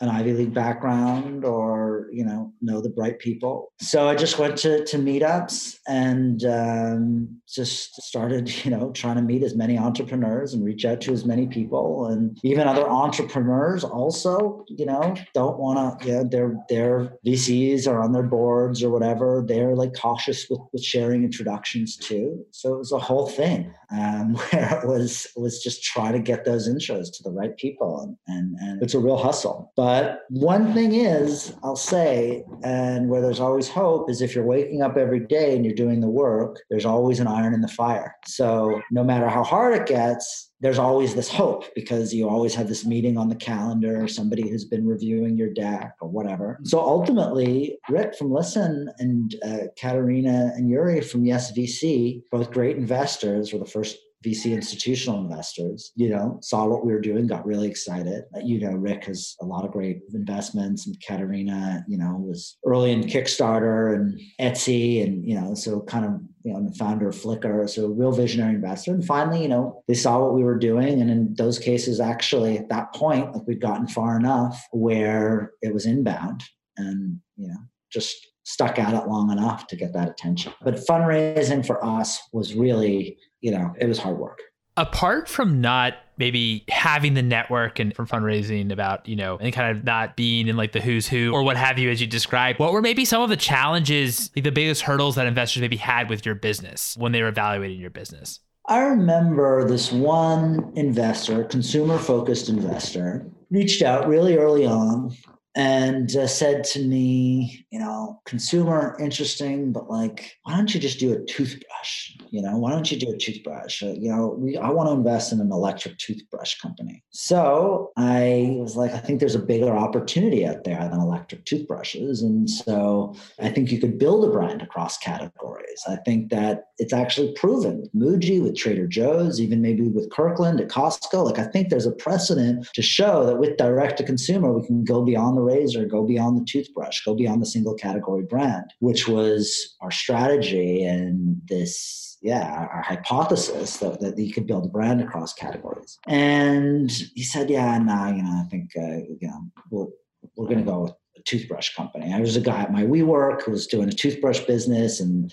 an 0.00 0.08
Ivy 0.08 0.32
League 0.32 0.54
background 0.54 1.44
or, 1.44 2.08
you 2.12 2.24
know, 2.24 2.52
know 2.60 2.80
the 2.80 2.88
bright 2.88 3.18
people. 3.18 3.72
So 3.80 4.08
I 4.08 4.14
just 4.14 4.38
went 4.38 4.56
to, 4.58 4.84
to 4.84 4.96
meetups 4.96 5.78
and 5.88 6.44
um, 6.44 7.40
just 7.48 8.00
started, 8.02 8.48
you 8.64 8.70
know, 8.70 8.92
trying 8.92 9.16
to 9.16 9.22
meet 9.22 9.42
as 9.42 9.56
many 9.56 9.76
entrepreneurs 9.76 10.54
and 10.54 10.64
reach 10.64 10.84
out 10.84 11.00
to 11.02 11.12
as 11.12 11.24
many 11.24 11.48
people. 11.48 12.06
And 12.06 12.38
even 12.44 12.68
other 12.68 12.88
entrepreneurs 12.88 13.82
also, 13.82 14.64
you 14.68 14.86
know, 14.86 15.16
don't 15.34 15.58
want 15.58 16.00
to, 16.00 16.06
you 16.06 16.12
know, 16.12 16.24
their, 16.24 16.56
their 16.68 17.12
VCs 17.26 17.88
are 17.88 18.00
on 18.00 18.12
their 18.12 18.22
boards 18.22 18.84
or 18.84 18.90
whatever. 18.90 19.44
They're 19.46 19.74
like 19.74 19.94
cautious 19.94 20.46
with, 20.48 20.60
with 20.72 20.84
sharing 20.84 21.24
introductions 21.24 21.96
too. 21.96 22.44
So 22.52 22.74
it 22.74 22.78
was 22.78 22.92
a 22.92 22.98
whole 22.98 23.26
thing 23.26 23.74
um, 23.90 24.34
where 24.50 24.80
it 24.80 24.86
was, 24.86 25.26
was 25.34 25.60
just 25.60 25.82
trying 25.82 26.12
to 26.12 26.20
get 26.20 26.44
those 26.44 26.68
intros 26.68 27.12
to 27.14 27.22
the 27.24 27.32
right 27.32 27.56
people. 27.56 28.00
And, 28.00 28.16
and, 28.28 28.56
and 28.60 28.82
it's 28.82 28.94
a 28.94 29.00
real 29.00 29.16
hustle. 29.16 29.72
But 29.74 29.87
but 29.88 30.26
one 30.28 30.74
thing 30.74 30.92
is, 30.92 31.54
I'll 31.62 31.74
say, 31.74 32.44
and 32.62 33.08
where 33.08 33.22
there's 33.22 33.40
always 33.40 33.70
hope 33.70 34.10
is 34.10 34.20
if 34.20 34.34
you're 34.34 34.44
waking 34.44 34.82
up 34.82 34.98
every 34.98 35.20
day 35.20 35.56
and 35.56 35.64
you're 35.64 35.74
doing 35.74 36.02
the 36.02 36.10
work, 36.10 36.60
there's 36.68 36.84
always 36.84 37.20
an 37.20 37.26
iron 37.26 37.54
in 37.54 37.62
the 37.62 37.68
fire. 37.68 38.14
So 38.26 38.82
no 38.90 39.02
matter 39.02 39.30
how 39.30 39.42
hard 39.42 39.74
it 39.80 39.86
gets, 39.86 40.50
there's 40.60 40.78
always 40.78 41.14
this 41.14 41.30
hope 41.30 41.64
because 41.74 42.12
you 42.12 42.28
always 42.28 42.54
have 42.54 42.68
this 42.68 42.84
meeting 42.84 43.16
on 43.16 43.30
the 43.30 43.34
calendar 43.34 44.04
or 44.04 44.08
somebody 44.08 44.46
who's 44.46 44.66
been 44.66 44.86
reviewing 44.86 45.38
your 45.38 45.54
deck 45.54 45.94
or 46.02 46.08
whatever. 46.10 46.58
So 46.64 46.80
ultimately, 46.80 47.78
Rick 47.88 48.14
from 48.14 48.30
Listen 48.30 48.90
and 48.98 49.36
uh, 49.42 49.68
Caterina 49.80 50.52
and 50.54 50.70
Jyri 50.70 51.02
from 51.02 51.24
Yes 51.24 51.56
VC, 51.56 52.24
both 52.30 52.50
great 52.50 52.76
investors, 52.76 53.54
were 53.54 53.60
the 53.60 53.64
first 53.64 53.96
VC 54.24 54.52
institutional 54.52 55.20
investors, 55.20 55.92
you 55.94 56.10
know, 56.10 56.38
saw 56.42 56.66
what 56.66 56.84
we 56.84 56.92
were 56.92 57.00
doing, 57.00 57.26
got 57.26 57.46
really 57.46 57.68
excited. 57.68 58.24
You 58.42 58.60
know, 58.60 58.72
Rick 58.72 59.04
has 59.04 59.36
a 59.40 59.44
lot 59.44 59.64
of 59.64 59.70
great 59.70 60.00
investments, 60.12 60.86
and 60.86 60.96
Caterina, 61.06 61.84
you 61.86 61.98
know, 61.98 62.16
was 62.18 62.56
early 62.66 62.90
in 62.90 63.04
Kickstarter 63.04 63.94
and 63.94 64.20
Etsy, 64.40 65.04
and 65.04 65.24
you 65.24 65.40
know, 65.40 65.54
so 65.54 65.80
kind 65.82 66.04
of 66.04 66.20
you 66.42 66.52
know, 66.52 66.68
the 66.68 66.74
founder 66.74 67.08
of 67.08 67.14
Flickr, 67.14 67.68
so 67.68 67.88
real 67.88 68.12
visionary 68.12 68.54
investor. 68.54 68.92
And 68.92 69.04
finally, 69.04 69.42
you 69.42 69.48
know, 69.48 69.82
they 69.86 69.94
saw 69.94 70.20
what 70.20 70.34
we 70.34 70.42
were 70.42 70.58
doing, 70.58 71.00
and 71.00 71.10
in 71.10 71.34
those 71.34 71.58
cases, 71.58 72.00
actually, 72.00 72.58
at 72.58 72.68
that 72.70 72.92
point, 72.94 73.32
like 73.32 73.46
we'd 73.46 73.60
gotten 73.60 73.86
far 73.86 74.16
enough 74.16 74.66
where 74.72 75.52
it 75.62 75.72
was 75.72 75.86
inbound, 75.86 76.42
and 76.76 77.20
you 77.36 77.48
know, 77.48 77.58
just 77.92 78.16
stuck 78.48 78.78
at 78.78 78.94
it 78.94 79.06
long 79.06 79.30
enough 79.30 79.66
to 79.66 79.76
get 79.76 79.92
that 79.92 80.08
attention. 80.08 80.52
But 80.62 80.76
fundraising 80.76 81.64
for 81.64 81.84
us 81.84 82.18
was 82.32 82.54
really 82.54 83.18
you 83.40 83.50
know, 83.50 83.74
it 83.78 83.86
was 83.86 83.98
hard 83.98 84.18
work. 84.18 84.40
Apart 84.76 85.28
from 85.28 85.60
not 85.60 85.94
maybe 86.18 86.64
having 86.68 87.14
the 87.14 87.22
network 87.22 87.78
and 87.78 87.94
from 87.94 88.06
fundraising 88.06 88.72
about, 88.72 89.08
you 89.08 89.16
know, 89.16 89.36
and 89.38 89.52
kind 89.52 89.76
of 89.76 89.84
not 89.84 90.16
being 90.16 90.48
in 90.48 90.56
like 90.56 90.72
the 90.72 90.80
who's 90.80 91.06
who 91.08 91.32
or 91.32 91.42
what 91.42 91.56
have 91.56 91.78
you 91.78 91.90
as 91.90 92.00
you 92.00 92.06
described, 92.06 92.58
what 92.58 92.72
were 92.72 92.82
maybe 92.82 93.04
some 93.04 93.22
of 93.22 93.28
the 93.28 93.36
challenges, 93.36 94.30
like 94.36 94.44
the 94.44 94.52
biggest 94.52 94.82
hurdles 94.82 95.16
that 95.16 95.26
investors 95.26 95.60
maybe 95.60 95.76
had 95.76 96.08
with 96.08 96.26
your 96.26 96.34
business 96.34 96.96
when 96.96 97.12
they 97.12 97.22
were 97.22 97.28
evaluating 97.28 97.80
your 97.80 97.90
business? 97.90 98.40
I 98.66 98.80
remember 98.80 99.66
this 99.66 99.90
one 99.90 100.72
investor, 100.76 101.44
consumer 101.44 101.98
focused 101.98 102.48
investor, 102.48 103.26
reached 103.50 103.82
out 103.82 104.06
really 104.06 104.36
early 104.36 104.66
on 104.66 105.16
and 105.58 106.14
uh, 106.14 106.28
said 106.28 106.62
to 106.62 106.80
me, 106.84 107.66
you 107.72 107.80
know, 107.80 108.22
consumer 108.24 108.96
interesting, 109.00 109.72
but 109.72 109.90
like, 109.90 110.36
why 110.44 110.56
don't 110.56 110.72
you 110.72 110.78
just 110.78 111.00
do 111.00 111.12
a 111.12 111.24
toothbrush? 111.24 112.12
You 112.30 112.42
know, 112.42 112.56
why 112.58 112.70
don't 112.70 112.88
you 112.92 112.96
do 112.96 113.10
a 113.10 113.18
toothbrush? 113.18 113.82
Uh, 113.82 113.94
you 113.98 114.08
know, 114.08 114.36
we, 114.38 114.56
I 114.56 114.70
want 114.70 114.88
to 114.88 114.92
invest 114.92 115.32
in 115.32 115.40
an 115.40 115.50
electric 115.50 115.98
toothbrush 115.98 116.60
company. 116.60 117.02
So 117.10 117.90
I 117.96 118.54
was 118.60 118.76
like, 118.76 118.92
I 118.92 118.98
think 118.98 119.18
there's 119.18 119.34
a 119.34 119.40
bigger 119.40 119.76
opportunity 119.76 120.46
out 120.46 120.62
there 120.62 120.78
than 120.88 121.00
electric 121.00 121.44
toothbrushes. 121.44 122.22
And 122.22 122.48
so 122.48 123.16
I 123.40 123.48
think 123.48 123.72
you 123.72 123.80
could 123.80 123.98
build 123.98 124.24
a 124.24 124.30
brand 124.30 124.62
across 124.62 124.96
categories. 124.98 125.82
I 125.88 125.96
think 125.96 126.30
that 126.30 126.68
it's 126.78 126.92
actually 126.92 127.32
proven 127.32 127.80
with 127.80 127.92
Muji, 127.94 128.40
with 128.40 128.56
Trader 128.56 128.86
Joe's, 128.86 129.40
even 129.40 129.60
maybe 129.60 129.82
with 129.82 130.08
Kirkland 130.12 130.60
at 130.60 130.68
Costco. 130.68 131.24
Like, 131.24 131.40
I 131.40 131.50
think 131.50 131.68
there's 131.68 131.86
a 131.86 131.92
precedent 131.92 132.68
to 132.74 132.82
show 132.82 133.26
that 133.26 133.38
with 133.38 133.56
direct 133.56 133.98
to 133.98 134.04
consumer, 134.04 134.52
we 134.52 134.64
can 134.64 134.84
go 134.84 135.02
beyond 135.02 135.36
the 135.36 135.47
razor, 135.48 135.84
go 135.86 136.04
beyond 136.04 136.40
the 136.40 136.44
toothbrush, 136.44 137.04
go 137.04 137.14
beyond 137.14 137.42
the 137.42 137.46
single 137.46 137.74
category 137.74 138.24
brand, 138.24 138.66
which 138.80 139.08
was 139.08 139.76
our 139.80 139.90
strategy 139.90 140.84
and 140.84 141.40
this 141.48 142.08
yeah, 142.20 142.66
our 142.72 142.82
hypothesis 142.82 143.76
that, 143.76 144.00
that 144.00 144.18
you 144.18 144.32
could 144.32 144.46
build 144.46 144.66
a 144.66 144.68
brand 144.68 145.00
across 145.00 145.32
categories. 145.32 145.98
And 146.08 146.90
he 146.90 147.22
said, 147.22 147.48
yeah, 147.48 147.78
no, 147.78 147.84
nah, 147.84 148.08
you 148.08 148.22
know, 148.22 148.42
I 148.44 148.48
think, 148.50 148.70
uh, 148.76 149.04
you 149.20 149.28
know, 149.28 149.40
we'll, 149.70 149.90
we're 150.36 150.46
going 150.46 150.58
to 150.58 150.64
go 150.64 150.96
toothbrush 151.28 151.74
company. 151.74 152.12
I 152.12 152.20
was 152.20 152.36
a 152.36 152.40
guy 152.40 152.62
at 152.62 152.72
my 152.72 152.84
WeWork 152.84 153.42
who 153.42 153.50
was 153.50 153.66
doing 153.66 153.88
a 153.88 153.92
toothbrush 153.92 154.40
business 154.40 154.98
and 154.98 155.32